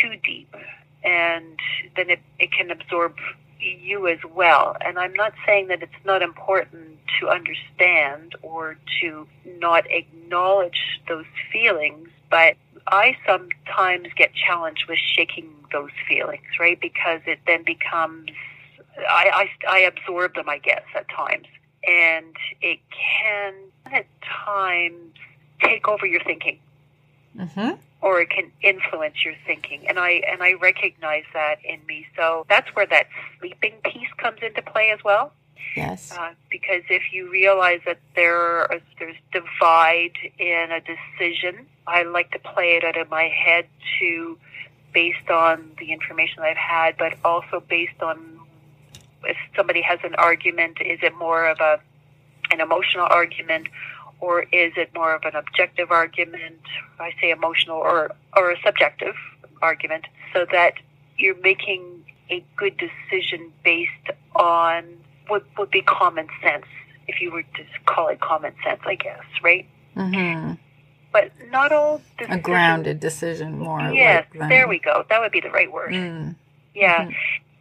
too 0.00 0.16
deep 0.24 0.54
and 1.02 1.58
then 1.96 2.10
it, 2.10 2.20
it 2.38 2.52
can 2.52 2.70
absorb 2.70 3.16
you 3.58 4.06
as 4.08 4.18
well. 4.34 4.76
And 4.80 4.98
I'm 4.98 5.14
not 5.14 5.32
saying 5.46 5.68
that 5.68 5.82
it's 5.82 5.92
not 6.04 6.22
important 6.22 6.98
to 7.20 7.28
understand 7.28 8.34
or 8.42 8.76
to 9.00 9.26
not 9.58 9.84
acknowledge 9.90 11.00
those 11.08 11.26
feelings, 11.52 12.08
but 12.30 12.56
I 12.86 13.16
sometimes 13.26 14.08
get 14.16 14.32
challenged 14.34 14.86
with 14.88 14.98
shaking 14.98 15.52
those 15.72 15.90
feelings, 16.08 16.46
right? 16.58 16.80
Because 16.80 17.20
it 17.26 17.40
then 17.46 17.64
becomes, 17.64 18.30
I, 18.98 19.48
I, 19.68 19.76
I 19.76 19.78
absorb 19.80 20.34
them, 20.34 20.48
I 20.48 20.58
guess, 20.58 20.84
at 20.94 21.08
times. 21.08 21.46
And 21.86 22.36
it 22.60 22.80
can, 22.90 23.54
at 23.86 24.06
times, 24.22 25.14
take 25.62 25.88
over 25.88 26.06
your 26.06 26.22
thinking. 26.22 26.58
Mm-hmm. 27.36 27.80
Or 28.02 28.20
it 28.20 28.30
can 28.30 28.50
influence 28.62 29.24
your 29.24 29.34
thinking, 29.46 29.86
and 29.86 29.98
I 29.98 30.22
and 30.26 30.42
I 30.42 30.54
recognize 30.54 31.24
that 31.34 31.62
in 31.62 31.84
me. 31.86 32.06
So 32.16 32.46
that's 32.48 32.74
where 32.74 32.86
that 32.86 33.08
sleeping 33.38 33.74
piece 33.84 34.08
comes 34.16 34.38
into 34.40 34.62
play 34.62 34.90
as 34.90 35.04
well. 35.04 35.34
Yes. 35.76 36.16
Uh, 36.16 36.32
because 36.50 36.82
if 36.88 37.12
you 37.12 37.30
realize 37.30 37.80
that 37.84 37.98
there 38.16 38.64
is, 38.72 38.80
there's 38.98 39.16
divide 39.32 40.16
in 40.38 40.72
a 40.72 40.80
decision, 40.80 41.66
I 41.86 42.04
like 42.04 42.30
to 42.32 42.38
play 42.38 42.76
it 42.76 42.84
out 42.84 42.96
of 42.96 43.10
my 43.10 43.24
head 43.24 43.66
to 44.00 44.38
based 44.92 45.30
on 45.30 45.70
the 45.78 45.92
information 45.92 46.42
that 46.42 46.50
I've 46.50 46.56
had, 46.56 46.96
but 46.96 47.14
also 47.24 47.62
based 47.68 48.00
on 48.02 48.40
if 49.24 49.36
somebody 49.56 49.82
has 49.82 49.98
an 50.02 50.14
argument, 50.14 50.78
is 50.80 50.98
it 51.02 51.14
more 51.14 51.48
of 51.48 51.60
a 51.60 51.80
an 52.52 52.60
emotional 52.60 53.06
argument 53.08 53.68
or 54.18 54.42
is 54.42 54.72
it 54.76 54.92
more 54.94 55.14
of 55.14 55.22
an 55.24 55.36
objective 55.36 55.90
argument? 55.90 56.60
I 56.98 57.12
say 57.20 57.30
emotional 57.30 57.76
or 57.76 58.10
or 58.36 58.50
a 58.50 58.56
subjective 58.64 59.14
argument, 59.62 60.06
so 60.32 60.46
that 60.52 60.74
you're 61.18 61.40
making 61.40 62.04
a 62.30 62.44
good 62.56 62.76
decision 62.76 63.52
based 63.64 63.90
on 64.34 64.84
what 65.28 65.44
would 65.58 65.70
be 65.70 65.82
common 65.82 66.28
sense, 66.42 66.66
if 67.06 67.20
you 67.20 67.30
were 67.30 67.42
to 67.42 67.64
call 67.86 68.08
it 68.08 68.20
common 68.20 68.54
sense, 68.64 68.80
I 68.84 68.94
guess, 68.94 69.24
right? 69.42 69.66
Mm-hmm 69.96 70.54
but 71.12 71.32
not 71.50 71.72
all 71.72 72.00
decisions. 72.18 72.38
A 72.38 72.42
grounded 72.42 73.00
decision, 73.00 73.58
more. 73.58 73.80
Yes, 73.92 74.26
like 74.34 74.48
there 74.48 74.68
we 74.68 74.78
go. 74.78 75.04
That 75.08 75.20
would 75.20 75.32
be 75.32 75.40
the 75.40 75.50
right 75.50 75.70
word. 75.70 75.92
Mm. 75.92 76.36
Yeah, 76.74 77.04
mm-hmm. 77.04 77.12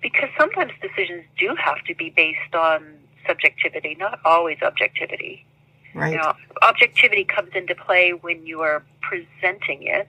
because 0.01 0.29
sometimes 0.37 0.71
decisions 0.81 1.23
do 1.37 1.55
have 1.55 1.83
to 1.85 1.95
be 1.95 2.09
based 2.09 2.53
on 2.53 2.85
subjectivity, 3.25 3.95
not 3.99 4.19
always 4.25 4.57
objectivity. 4.61 5.45
Right. 5.93 6.13
You 6.13 6.17
know, 6.19 6.33
objectivity 6.61 7.23
comes 7.23 7.49
into 7.55 7.75
play 7.75 8.11
when 8.11 8.45
you 8.45 8.61
are 8.61 8.83
presenting 9.01 9.83
it. 9.83 10.07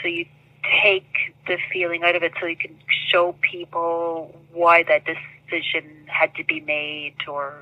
So 0.00 0.08
you 0.08 0.26
take 0.82 1.34
the 1.46 1.58
feeling 1.72 2.02
out 2.02 2.16
of 2.16 2.22
it 2.22 2.32
so 2.40 2.46
you 2.46 2.56
can 2.56 2.76
show 3.10 3.34
people 3.42 4.34
why 4.52 4.82
that 4.84 5.04
decision 5.04 5.84
had 6.06 6.34
to 6.36 6.44
be 6.44 6.60
made 6.60 7.14
or 7.28 7.54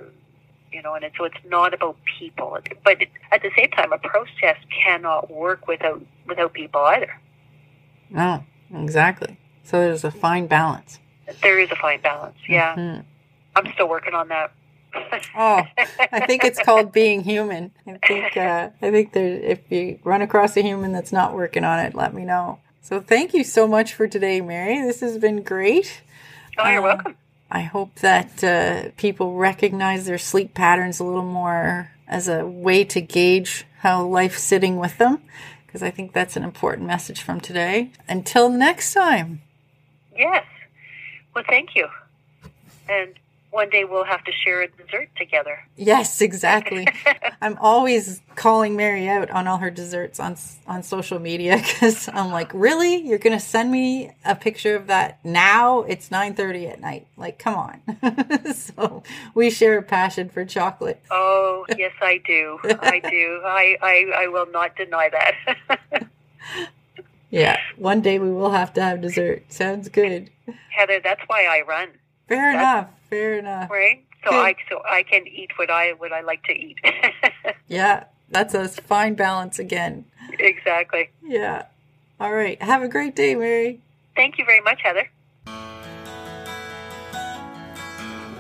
you 0.73 0.83
know, 0.83 0.95
and 0.95 1.05
so 1.17 1.25
it's 1.25 1.37
not 1.49 1.75
about 1.75 1.97
people. 2.19 2.59
But 2.85 3.03
at 3.31 3.43
the 3.43 3.51
same 3.57 3.71
time, 3.71 3.93
a 3.93 3.99
process 3.99 4.57
cannot 4.85 5.31
work 5.31 5.67
without 5.69 6.03
without 6.27 6.53
people 6.53 6.81
either. 6.81 7.21
No, 8.11 8.45
exactly. 8.73 9.39
So 9.65 9.81
there's 9.81 10.05
a 10.05 10.11
fine 10.11 10.47
balance. 10.47 10.99
There 11.43 11.59
is 11.59 11.71
a 11.71 11.77
fine 11.77 12.01
balance. 12.01 12.37
Yeah, 12.49 12.77
mm-hmm. 12.77 13.01
I'm 13.57 13.73
still 13.73 13.89
working 13.89 14.15
on 14.15 14.29
that. 14.29 14.53
oh, 15.37 15.63
I 16.13 16.27
think 16.27 16.45
it's 16.45 16.63
called 16.63 16.93
being 16.93 17.23
human. 17.23 17.73
I 17.87 17.99
think 18.07 18.37
uh, 18.37 18.71
I 18.83 18.91
think 18.91 19.13
there. 19.13 19.27
If 19.27 19.71
you 19.71 19.99
run 20.05 20.23
across 20.23 20.57
a 20.57 20.63
human 20.63 20.93
that's 20.93 21.13
not 21.13 21.35
working 21.35 21.65
on 21.65 21.79
it, 21.79 21.95
let 21.95 22.13
me 22.13 22.25
know. 22.25 22.59
So 22.83 23.01
thank 23.01 23.33
you 23.33 23.45
so 23.45 23.67
much 23.67 23.95
for 23.95 24.07
today, 24.07 24.41
Mary. 24.41 24.83
This 24.83 25.01
has 25.01 25.17
been 25.17 25.43
great. 25.43 26.03
Oh, 26.59 26.69
you're 26.69 26.81
uh, 26.81 26.83
welcome. 26.83 27.17
I 27.55 27.61
hope 27.61 27.97
that 27.97 28.43
uh, 28.43 28.93
people 28.97 29.35
recognize 29.35 30.07
their 30.07 30.17
sleep 30.17 30.55
patterns 30.55 31.01
a 31.01 31.05
little 31.05 31.23
more 31.23 31.91
as 32.09 32.27
a 32.27 32.47
way 32.47 32.83
to 32.85 33.03
gauge 33.03 33.67
how 33.81 34.07
life's 34.07 34.43
sitting 34.43 34.79
with 34.79 34.97
them, 34.97 35.21
because 35.67 35.83
I 35.83 35.91
think 35.91 36.15
that's 36.15 36.35
an 36.35 36.45
important 36.45 36.87
message 36.87 37.21
from 37.21 37.41
today. 37.41 37.91
Until 38.09 38.49
next 38.49 38.95
time. 38.95 39.43
Yes. 40.17 40.47
Well, 41.35 41.45
thank 41.47 41.75
you. 41.75 41.89
And 42.89 43.19
one 43.53 43.69
day 43.69 43.85
we'll 43.85 44.05
have 44.05 44.25
to 44.25 44.33
share 44.33 44.63
a 44.63 44.69
dessert 44.69 45.11
together. 45.17 45.59
Yes, 45.77 46.23
exactly. 46.23 46.89
I'm 47.43 47.59
always 47.61 48.23
calling 48.35 48.77
Mary 48.77 49.09
out 49.09 49.31
on 49.31 49.47
all 49.47 49.59
her 49.59 49.71
desserts 49.71 50.19
on 50.19 50.37
on 50.67 50.83
social 50.83 51.19
media 51.19 51.57
because 51.63 52.09
I'm 52.09 52.33
like, 52.33 52.51
really, 52.55 52.97
you're 52.97 53.19
gonna 53.19 53.39
send 53.39 53.71
me 53.71 54.13
a 54.25 54.35
picture 54.35 54.75
of 54.75 54.87
that 54.87 55.23
now? 55.25 55.83
It's 55.83 56.09
9:30 56.09 56.73
at 56.73 56.81
night. 56.81 57.07
Like, 57.17 57.39
come 57.39 57.55
on. 57.55 58.55
so 58.55 59.03
we 59.35 59.51
share 59.51 59.79
a 59.79 59.83
passion 59.83 60.31
for 60.31 60.45
chocolate. 60.47 61.03
Oh 61.11 61.67
yes, 61.77 61.93
I 62.01 62.21
do. 62.27 62.59
I 62.65 63.01
do. 63.01 63.41
I 63.45 63.77
I, 63.83 64.25
I 64.25 64.27
will 64.29 64.51
not 64.51 64.77
deny 64.77 65.11
that. 65.11 66.07
yeah, 67.31 67.59
one 67.77 68.01
day 68.01 68.19
we 68.19 68.31
will 68.31 68.51
have 68.53 68.73
to 68.75 68.83
have 68.83 69.03
dessert. 69.03 69.45
Sounds 69.53 69.91
good. 69.91 70.31
Heather, 70.71 71.01
that's 71.05 71.21
why 71.27 71.45
I 71.45 71.61
run. 71.69 71.91
Fair 72.29 72.53
that's, 72.53 72.63
enough. 72.63 73.02
Fair 73.13 73.39
enough. 73.39 73.71
Right. 73.71 74.07
So 74.25 74.31
Good. 74.31 74.43
I 74.43 74.55
so 74.71 74.83
I 74.91 75.03
can 75.03 75.27
eat 75.27 75.51
what 75.57 75.71
I 75.71 75.93
what 75.93 76.15
I 76.15 76.23
like 76.23 76.43
to 76.45 76.53
eat. 76.53 76.79
yeah, 77.69 78.05
that's 78.31 78.55
a 78.55 78.67
fine 78.69 79.17
balance 79.17 79.59
again. 79.59 80.07
Exactly. 80.39 81.11
Yeah. 81.23 81.67
All 82.19 82.33
right. 82.33 82.61
Have 82.63 82.83
a 82.83 82.89
great 82.89 83.15
day, 83.15 83.35
Mary. 83.35 83.83
Thank 84.17 84.39
you 84.39 84.47
very 84.47 84.63
much, 84.63 84.81
Heather. 84.83 85.11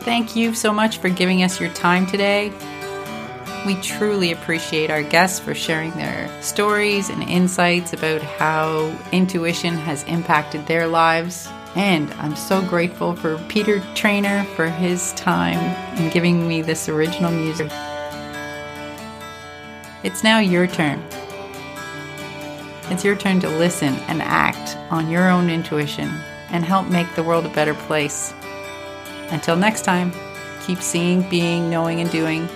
Thank 0.01 0.35
you 0.35 0.55
so 0.55 0.73
much 0.73 0.97
for 0.97 1.11
giving 1.11 1.43
us 1.43 1.61
your 1.61 1.69
time 1.75 2.07
today. 2.07 2.51
We 3.67 3.75
truly 3.83 4.33
appreciate 4.33 4.91
our 4.91 5.03
guests 5.03 5.39
for 5.39 5.55
sharing 5.55 5.91
their 5.91 6.31
stories 6.41 7.11
and 7.11 7.23
insights 7.25 7.93
about 7.93 8.23
how 8.23 8.99
intuition 9.13 9.75
has 9.75 10.03
impacted 10.05 10.67
their 10.67 10.87
lives 10.87 11.47
and 11.75 12.13
I'm 12.15 12.37
so 12.37 12.61
grateful 12.61 13.17
for 13.17 13.39
Peter 13.49 13.81
Trainer 13.95 14.45
for 14.57 14.69
his 14.69 15.13
time 15.15 15.59
in 15.99 16.11
giving 16.11 16.47
me 16.47 16.63
this 16.63 16.89
original 16.89 17.31
music. 17.31 17.71
It's 20.03 20.23
now 20.23 20.39
your 20.39 20.67
turn. 20.67 21.03
It's 22.91 23.05
your 23.05 23.17
turn 23.17 23.41
to 23.41 23.49
listen 23.49 23.95
and 24.09 24.21
act 24.21 24.77
on 24.91 25.09
your 25.09 25.31
own 25.31 25.49
intuition 25.49 26.11
and 26.51 26.65
help 26.65 26.89
make 26.89 27.13
the 27.15 27.23
world 27.23 27.47
a 27.47 27.55
better 27.55 27.75
place. 27.75 28.35
Until 29.31 29.57
next 29.57 29.83
time, 29.83 30.13
keep 30.67 30.79
seeing, 30.79 31.29
being, 31.31 31.71
knowing, 31.71 32.01
and 32.01 32.11
doing. 32.11 32.49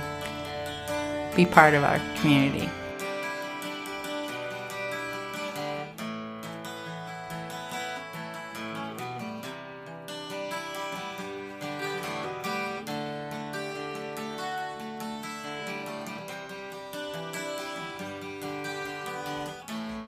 Be 1.36 1.46
part 1.46 1.74
of 1.74 1.84
our 1.84 2.00
community. 2.16 2.68